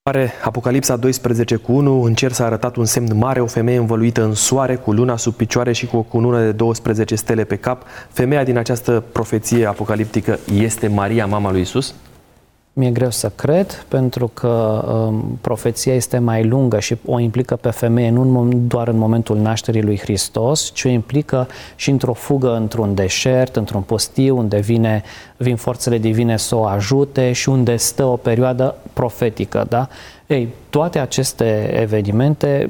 [0.08, 4.24] Are Apocalipsa 12 cu 1, în cer s-a arătat un semn mare, o femeie învăluită
[4.24, 7.84] în soare, cu luna sub picioare și cu o cunună de 12 stele pe cap.
[8.10, 11.93] Femeia din această profeție apocaliptică este Maria, mama lui Isus?
[12.80, 14.47] Mi-e greu să cred, pentru că
[14.91, 18.97] um, profeția este mai lungă și o implică pe femeie nu în, mom- doar în
[18.97, 24.59] momentul nașterii lui Hristos, ci o implică și într-o fugă într-un deșert, într-un pustiu, unde
[24.59, 25.03] vine,
[25.38, 29.65] vin forțele divine să o ajute și unde stă o perioadă profetică.
[29.69, 29.88] Da?
[30.28, 32.69] Ei, toate aceste evenimente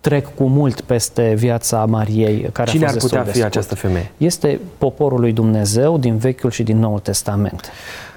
[0.00, 3.38] trec cu mult peste viața Mariei, care Cine a ar fost putea destul de fi
[3.38, 3.54] scurt.
[3.54, 4.12] această femeie?
[4.16, 7.70] Este poporul lui Dumnezeu din Vechiul și din Noul Testament.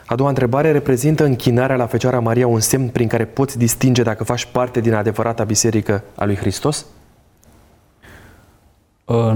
[0.10, 4.24] A doua întrebare, reprezintă închinarea la Fecioara Maria un semn prin care poți distinge dacă
[4.24, 6.86] faci parte din adevărata biserică a lui Hristos?
[9.06, 9.32] Uh,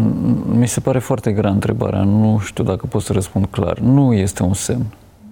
[0.45, 3.80] Mi se pare foarte grea întrebarea, nu știu dacă pot să răspund clar.
[3.80, 4.86] Nu este un semn.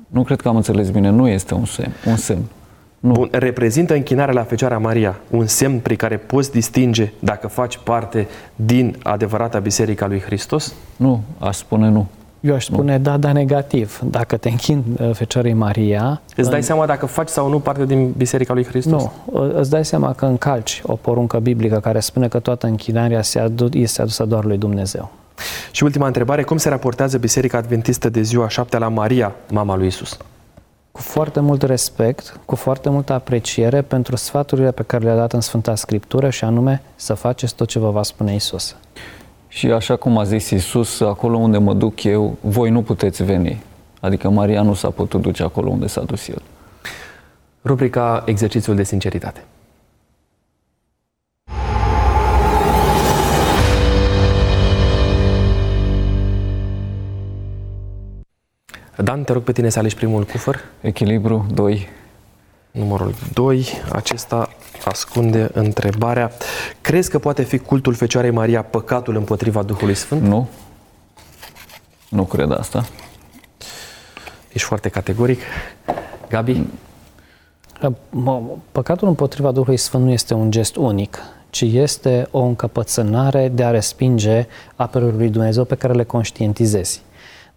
[0.08, 1.94] Nu cred că am înțeles bine, nu este un semn.
[2.06, 2.42] Un semn.
[3.00, 3.12] Nu.
[3.12, 8.28] Bun, reprezintă închinarea la Fecioara Maria un semn prin care poți distinge dacă faci parte
[8.56, 10.74] din adevărata biserică a lui Hristos?
[10.96, 12.08] Nu, aș spune nu.
[12.42, 14.00] Eu aș spune da, da, negativ.
[14.04, 16.22] Dacă te închin uh, Fecioarei Maria...
[16.36, 19.02] Îți dai în- seama dacă faci sau nu parte din biserica lui Hristos?
[19.02, 23.22] Nu, uh, îți dai seama că încalci o poruncă biblică care spune că toată închinarea
[23.22, 25.12] se adu- este adusă doar lui Dumnezeu.
[25.72, 29.88] Și ultima întrebare, cum se raportează Biserica Adventistă de ziua șaptea la Maria, mama lui
[29.88, 30.18] Isus?
[30.92, 35.42] Cu foarte mult respect, cu foarte multă apreciere pentru sfaturile pe care le-a dat în
[35.42, 38.76] Sfânta Scriptură și anume să faceți tot ce vă va spune Isus.
[39.54, 43.62] Și așa cum a zis Isus, acolo unde mă duc eu, voi nu puteți veni.
[43.99, 46.41] Adică Maria nu s-a putut duce acolo unde s-a dus el.
[47.64, 49.43] Rubrica Exercițiul de sinceritate.
[58.97, 60.60] Dan, te rog pe tine să alegi primul cufăr.
[60.82, 61.88] Echilibru 2.
[62.72, 63.68] Numărul 2.
[63.92, 64.50] Acesta
[64.86, 66.32] ascunde întrebarea.
[66.82, 70.22] Crezi că poate fi cultul Fecioarei Maria păcatul împotriva Duhului Sfânt?
[70.22, 70.48] Nu.
[72.10, 72.86] Nu cred asta.
[74.54, 75.40] Ești foarte categoric.
[76.30, 76.64] Gabi?
[78.10, 78.42] Mă,
[78.72, 81.18] Păcatul împotriva Duhului Sfânt nu este un gest unic,
[81.50, 87.02] ci este o încăpățânare de a respinge apelul lui Dumnezeu pe care le conștientizezi.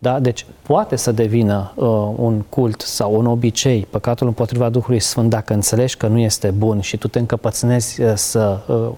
[0.05, 0.21] Da?
[0.21, 1.87] Deci poate să devină uh,
[2.17, 6.81] un cult sau un obicei, păcatul împotriva Duhului Sfânt, dacă înțelegi că nu este bun
[6.81, 8.89] și tu te încăpățânezi uh, să uh,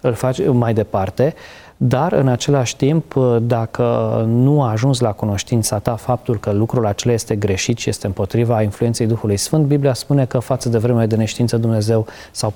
[0.00, 1.34] îl faci mai departe,
[1.76, 3.84] dar în același timp, uh, dacă
[4.28, 8.62] nu a ajuns la cunoștința ta faptul că lucrul acela este greșit și este împotriva
[8.62, 12.52] influenței Duhului Sfânt, Biblia spune că față de vremea de neștiință Dumnezeu sau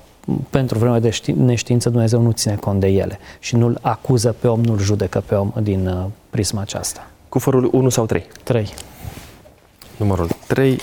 [0.50, 4.48] pentru vremea de ști- neștiință Dumnezeu nu ține cont de ele și nu-l acuză pe
[4.48, 7.06] om, nu-l judecă pe om din uh, prisma aceasta.
[7.30, 8.26] Cufărul 1 sau 3?
[8.42, 8.74] 3.
[9.96, 10.80] Numărul 3.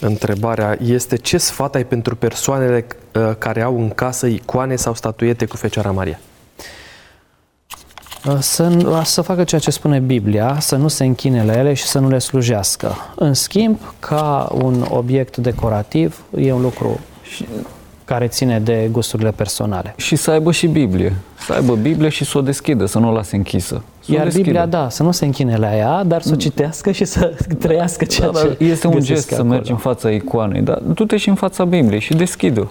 [0.00, 5.44] Întrebarea este ce sfat ai pentru persoanele uh, care au în casă icoane sau statuete
[5.44, 6.20] cu Fecioara Maria?
[8.26, 11.84] Uh, Să, să facă ceea ce spune Biblia, să nu se închine la ele și
[11.84, 12.96] să nu le slujească.
[13.16, 17.00] În schimb, ca un obiect decorativ, e un lucru
[18.10, 19.94] care ține de gusturile personale.
[19.96, 21.14] Și să aibă și Biblie.
[21.38, 23.82] Să aibă Biblie și să o deschidă, să nu o lase închisă.
[24.00, 24.44] Să o Iar deschidă.
[24.44, 28.04] Biblia, da, să nu se închine la ea, dar să o citească și să trăiască
[28.04, 29.48] ceea Da, dar ce este un găsesc gest să acolo.
[29.48, 32.70] mergi în fața icoanei, dar du-te și în fața Bibliei și deschidă.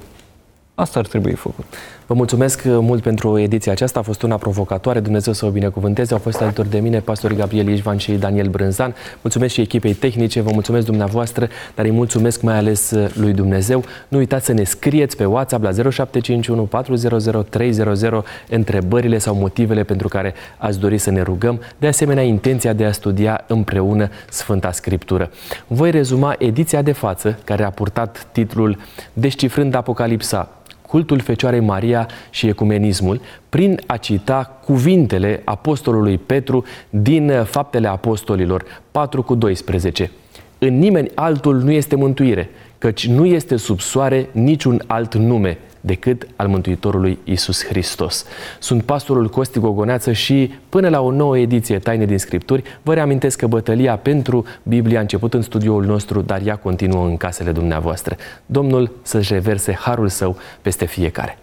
[0.76, 1.66] Asta ar trebui făcut.
[2.10, 6.14] Vă mulțumesc mult pentru ediția aceasta, a fost una provocatoare, Dumnezeu să o binecuvânteze.
[6.14, 8.95] Au fost alături de mine pastorii Gabriel Ișvan și Daniel Brânzan.
[9.22, 13.84] Mulțumesc și echipei tehnice, vă mulțumesc dumneavoastră, dar îi mulțumesc mai ales lui Dumnezeu.
[14.07, 20.07] Nu uitați să ne scrieți pe WhatsApp la 0751 400 300 întrebările sau motivele pentru
[20.07, 21.62] care ați dori să ne rugăm.
[21.78, 25.32] De asemenea, intenția de a studia împreună Sfânta Scriptură.
[25.68, 28.78] Voi rezuma ediția de față, care a purtat titlul
[29.14, 30.49] Descifrând Apocalipsa,
[30.90, 39.24] cultul Fecioarei Maria și ecumenismul, prin a cita cuvintele apostolului Petru din Faptele Apostolilor 4
[39.24, 40.12] cu 12.
[40.58, 46.28] În nimeni altul nu este mântuire, căci nu este sub soare niciun alt nume decât
[46.36, 48.26] al Mântuitorului Isus Hristos.
[48.60, 53.38] Sunt pastorul Costi Gogoneață și până la o nouă ediție Taine din Scripturi, vă reamintesc
[53.38, 58.16] că bătălia pentru Biblia a început în studioul nostru, dar ea continuă în casele dumneavoastră.
[58.46, 61.38] Domnul să-și reverse harul său peste fiecare.